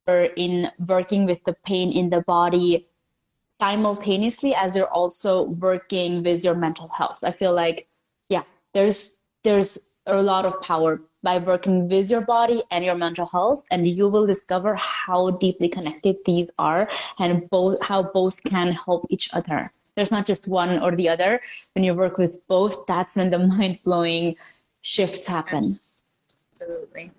in 0.08 0.70
working 0.86 1.26
with 1.26 1.42
the 1.44 1.54
pain 1.64 1.92
in 1.92 2.10
the 2.10 2.22
body 2.22 2.86
simultaneously 3.60 4.54
as 4.54 4.76
you're 4.76 4.92
also 4.92 5.42
working 5.42 6.22
with 6.22 6.44
your 6.44 6.54
mental 6.54 6.88
health. 6.88 7.20
I 7.24 7.32
feel 7.32 7.54
like, 7.54 7.88
yeah, 8.28 8.42
there's 8.74 9.16
there's 9.44 9.86
a 10.06 10.22
lot 10.22 10.44
of 10.44 10.60
power 10.62 11.00
by 11.22 11.38
working 11.38 11.88
with 11.88 12.08
your 12.10 12.20
body 12.20 12.62
and 12.70 12.84
your 12.84 12.94
mental 12.94 13.26
health 13.26 13.64
and 13.70 13.88
you 13.88 14.08
will 14.08 14.26
discover 14.26 14.76
how 14.76 15.30
deeply 15.30 15.68
connected 15.68 16.16
these 16.24 16.48
are 16.58 16.88
and 17.18 17.48
both 17.50 17.82
how 17.82 18.02
both 18.02 18.42
can 18.44 18.72
help 18.72 19.06
each 19.10 19.28
other. 19.32 19.72
There's 19.96 20.12
not 20.12 20.26
just 20.26 20.46
one 20.46 20.78
or 20.78 20.94
the 20.94 21.08
other. 21.08 21.40
When 21.74 21.84
you 21.84 21.94
work 21.94 22.18
with 22.18 22.46
both 22.46 22.86
that's 22.86 23.16
when 23.16 23.30
the 23.30 23.38
mind-blowing 23.56 24.36
shifts 24.82 25.26
happen. 25.26 25.74
Absolutely 26.60 27.10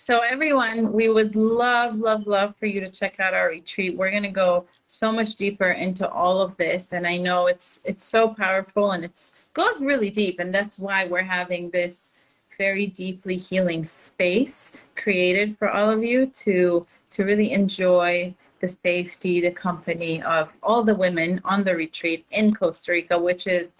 so 0.00 0.20
everyone, 0.20 0.94
we 0.94 1.10
would 1.10 1.36
love, 1.36 1.98
love, 1.98 2.26
love 2.26 2.56
for 2.56 2.64
you 2.64 2.80
to 2.80 2.88
check 2.88 3.20
out 3.20 3.34
our 3.34 3.50
retreat. 3.50 3.98
We're 3.98 4.10
going 4.10 4.22
to 4.22 4.30
go 4.30 4.64
so 4.86 5.12
much 5.12 5.34
deeper 5.34 5.72
into 5.72 6.08
all 6.08 6.40
of 6.40 6.56
this, 6.56 6.94
and 6.94 7.06
I 7.06 7.18
know 7.18 7.48
it's 7.48 7.82
it's 7.84 8.02
so 8.02 8.28
powerful 8.28 8.92
and 8.92 9.04
it 9.04 9.30
goes 9.52 9.82
really 9.82 10.08
deep, 10.08 10.40
and 10.40 10.50
that's 10.50 10.78
why 10.78 11.04
we're 11.04 11.22
having 11.22 11.68
this 11.68 12.12
very 12.56 12.86
deeply 12.86 13.36
healing 13.36 13.84
space 13.84 14.72
created 14.96 15.58
for 15.58 15.68
all 15.68 15.90
of 15.90 16.02
you 16.02 16.26
to 16.44 16.86
to 17.10 17.24
really 17.24 17.52
enjoy 17.52 18.34
the 18.60 18.68
safety, 18.68 19.42
the 19.42 19.50
company 19.50 20.22
of 20.22 20.48
all 20.62 20.82
the 20.82 20.94
women 20.94 21.42
on 21.44 21.62
the 21.62 21.76
retreat 21.76 22.24
in 22.30 22.54
Costa 22.54 22.92
Rica, 22.92 23.18
which 23.18 23.46
is, 23.46 23.72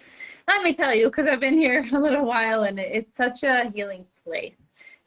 let 0.46 0.62
me 0.62 0.74
tell 0.74 0.94
you, 0.94 1.06
because 1.06 1.24
I've 1.24 1.40
been 1.40 1.58
here 1.58 1.88
a 1.94 1.98
little 1.98 2.26
while 2.26 2.64
and 2.64 2.78
it's 2.78 3.16
such 3.16 3.42
a 3.42 3.70
healing 3.70 4.04
place. 4.22 4.59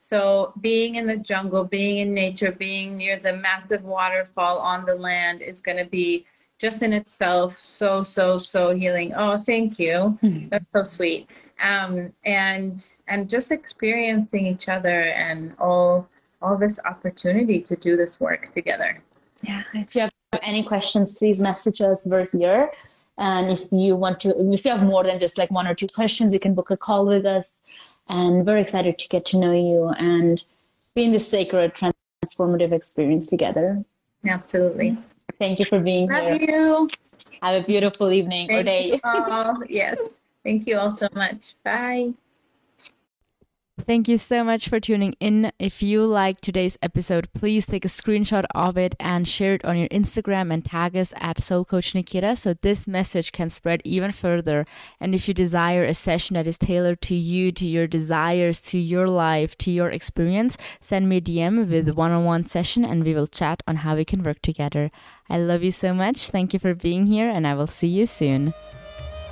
So 0.03 0.51
being 0.59 0.95
in 0.95 1.07
the 1.07 1.15
jungle, 1.15 1.63
being 1.63 1.99
in 1.99 2.13
nature, 2.13 2.51
being 2.51 2.97
near 2.97 3.17
the 3.17 3.37
massive 3.37 3.85
waterfall 3.85 4.57
on 4.57 4.85
the 4.85 4.95
land 4.95 5.41
is 5.41 5.61
going 5.61 5.77
to 5.77 5.85
be 5.85 6.25
just 6.59 6.83
in 6.83 6.91
itself 6.91 7.57
so 7.57 8.03
so 8.03 8.37
so 8.37 8.75
healing. 8.75 9.13
Oh, 9.15 9.37
thank 9.37 9.79
you. 9.79 10.19
Mm-hmm. 10.21 10.49
That's 10.49 10.65
so 10.75 10.83
sweet. 10.83 11.29
Um, 11.61 12.11
and 12.25 12.85
and 13.07 13.29
just 13.29 13.49
experiencing 13.49 14.45
each 14.45 14.67
other 14.67 15.03
and 15.03 15.53
all 15.57 16.09
all 16.41 16.57
this 16.57 16.81
opportunity 16.83 17.61
to 17.61 17.77
do 17.77 17.95
this 17.95 18.19
work 18.19 18.53
together. 18.53 19.01
Yeah. 19.41 19.63
If 19.73 19.95
you 19.95 20.01
have 20.01 20.11
any 20.41 20.63
questions, 20.63 21.13
please 21.13 21.39
message 21.39 21.79
us. 21.79 22.05
We're 22.05 22.25
here. 22.25 22.71
And 23.17 23.49
if 23.49 23.61
you 23.71 23.95
want 23.95 24.19
to, 24.21 24.35
if 24.51 24.65
you 24.65 24.71
have 24.71 24.83
more 24.83 25.05
than 25.05 25.17
just 25.17 25.37
like 25.37 25.49
one 25.49 25.65
or 25.65 25.73
two 25.73 25.87
questions, 25.95 26.33
you 26.33 26.41
can 26.41 26.55
book 26.55 26.71
a 26.71 26.77
call 26.77 27.05
with 27.05 27.25
us 27.25 27.45
and 28.07 28.45
very 28.45 28.61
excited 28.61 28.97
to 28.99 29.07
get 29.09 29.25
to 29.25 29.37
know 29.37 29.53
you 29.53 29.89
and 29.97 30.45
be 30.95 31.03
in 31.03 31.11
this 31.11 31.27
sacred 31.27 31.73
transformative 31.73 32.71
experience 32.71 33.27
together. 33.27 33.83
Absolutely. 34.25 34.97
Thank 35.39 35.59
you 35.59 35.65
for 35.65 35.79
being 35.79 36.09
Love 36.09 36.29
here. 36.29 36.69
Love 36.71 36.89
you. 36.89 36.89
Have 37.41 37.63
a 37.63 37.65
beautiful 37.65 38.11
evening 38.11 38.47
Thank 38.47 38.59
or 38.59 38.63
day. 38.63 39.01
yes. 39.69 39.97
Thank 40.43 40.67
you 40.67 40.77
all 40.77 40.91
so 40.91 41.07
much. 41.13 41.55
Bye. 41.63 42.13
Thank 43.85 44.07
you 44.07 44.17
so 44.17 44.45
much 44.45 44.69
for 44.69 44.79
tuning 44.79 45.13
in. 45.19 45.51
If 45.59 45.83
you 45.83 46.05
like 46.05 46.39
today's 46.39 46.77
episode, 46.81 47.27
please 47.33 47.65
take 47.65 47.83
a 47.83 47.89
screenshot 47.89 48.45
of 48.55 48.77
it 48.77 48.95
and 48.97 49.27
share 49.27 49.55
it 49.55 49.65
on 49.65 49.77
your 49.77 49.89
Instagram 49.89 50.53
and 50.53 50.63
tag 50.63 50.95
us 50.95 51.13
at 51.17 51.41
Soul 51.41 51.65
Coach 51.65 51.93
Nikita 51.93 52.37
so 52.37 52.53
this 52.53 52.87
message 52.87 53.33
can 53.33 53.49
spread 53.49 53.81
even 53.83 54.13
further. 54.13 54.65
And 55.01 55.13
if 55.13 55.27
you 55.27 55.33
desire 55.33 55.83
a 55.83 55.93
session 55.93 56.35
that 56.35 56.47
is 56.47 56.57
tailored 56.57 57.01
to 57.01 57.15
you, 57.15 57.51
to 57.51 57.67
your 57.67 57.85
desires, 57.85 58.61
to 58.61 58.79
your 58.79 59.09
life, 59.09 59.57
to 59.57 59.71
your 59.71 59.89
experience, 59.89 60.57
send 60.79 61.09
me 61.09 61.17
a 61.17 61.21
DM 61.21 61.67
with 61.69 61.89
a 61.89 61.93
one 61.93 62.11
on 62.11 62.23
one 62.23 62.45
session 62.45 62.85
and 62.85 63.03
we 63.03 63.13
will 63.13 63.27
chat 63.27 63.63
on 63.67 63.77
how 63.77 63.97
we 63.97 64.05
can 64.05 64.23
work 64.23 64.41
together. 64.41 64.91
I 65.29 65.39
love 65.39 65.61
you 65.61 65.71
so 65.71 65.93
much. 65.93 66.29
Thank 66.29 66.53
you 66.53 66.59
for 66.59 66.73
being 66.73 67.07
here, 67.07 67.29
and 67.29 67.45
I 67.45 67.53
will 67.53 67.67
see 67.67 67.87
you 67.87 68.05
soon. 68.05 68.53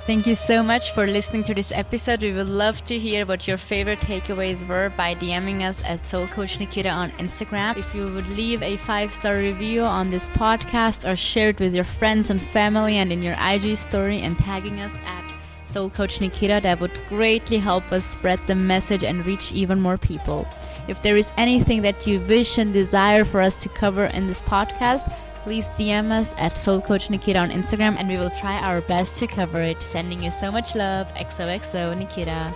Thank 0.04 0.26
you 0.26 0.34
so 0.34 0.64
much 0.64 0.90
for 0.94 1.06
listening 1.06 1.44
to 1.44 1.54
this 1.54 1.70
episode. 1.70 2.22
We 2.22 2.32
would 2.32 2.48
love 2.48 2.84
to 2.86 2.98
hear 2.98 3.24
what 3.24 3.46
your 3.46 3.56
favorite 3.56 4.00
takeaways 4.00 4.66
were 4.66 4.88
by 4.96 5.14
DMing 5.14 5.62
us 5.62 5.80
at 5.84 6.08
Soul 6.08 6.26
Coach 6.26 6.58
Nikita 6.58 6.88
on 6.88 7.12
Instagram. 7.12 7.76
If 7.76 7.94
you 7.94 8.08
would 8.08 8.28
leave 8.30 8.64
a 8.64 8.78
five 8.78 9.14
star 9.14 9.36
review 9.36 9.82
on 9.82 10.10
this 10.10 10.26
podcast 10.26 11.08
or 11.08 11.14
share 11.14 11.50
it 11.50 11.60
with 11.60 11.72
your 11.72 11.84
friends 11.84 12.30
and 12.30 12.42
family 12.42 12.96
and 12.96 13.12
in 13.12 13.22
your 13.22 13.36
IG 13.38 13.76
story 13.76 14.22
and 14.22 14.36
tagging 14.40 14.80
us 14.80 14.98
at 15.04 15.34
Soul 15.66 15.88
Coach 15.88 16.20
Nikita, 16.20 16.58
that 16.64 16.80
would 16.80 17.00
greatly 17.08 17.58
help 17.58 17.92
us 17.92 18.04
spread 18.04 18.40
the 18.48 18.56
message 18.56 19.04
and 19.04 19.24
reach 19.24 19.52
even 19.52 19.80
more 19.80 19.98
people. 19.98 20.48
If 20.88 21.00
there 21.02 21.16
is 21.16 21.30
anything 21.36 21.82
that 21.82 22.08
you 22.08 22.18
wish 22.22 22.58
and 22.58 22.72
desire 22.72 23.24
for 23.24 23.40
us 23.40 23.54
to 23.54 23.68
cover 23.68 24.06
in 24.06 24.26
this 24.26 24.42
podcast, 24.42 25.16
please 25.42 25.70
DM 25.70 26.10
us 26.10 26.34
at 26.38 26.56
Soul 26.56 26.80
Coach 26.80 27.10
Nikita 27.10 27.38
on 27.38 27.50
Instagram 27.50 27.96
and 27.98 28.08
we 28.08 28.16
will 28.16 28.30
try 28.30 28.58
our 28.60 28.80
best 28.82 29.16
to 29.16 29.26
cover 29.26 29.60
it. 29.60 29.82
Sending 29.82 30.22
you 30.22 30.30
so 30.30 30.50
much 30.52 30.74
love. 30.74 31.12
XOXO 31.14 31.96
Nikita. 31.98 32.54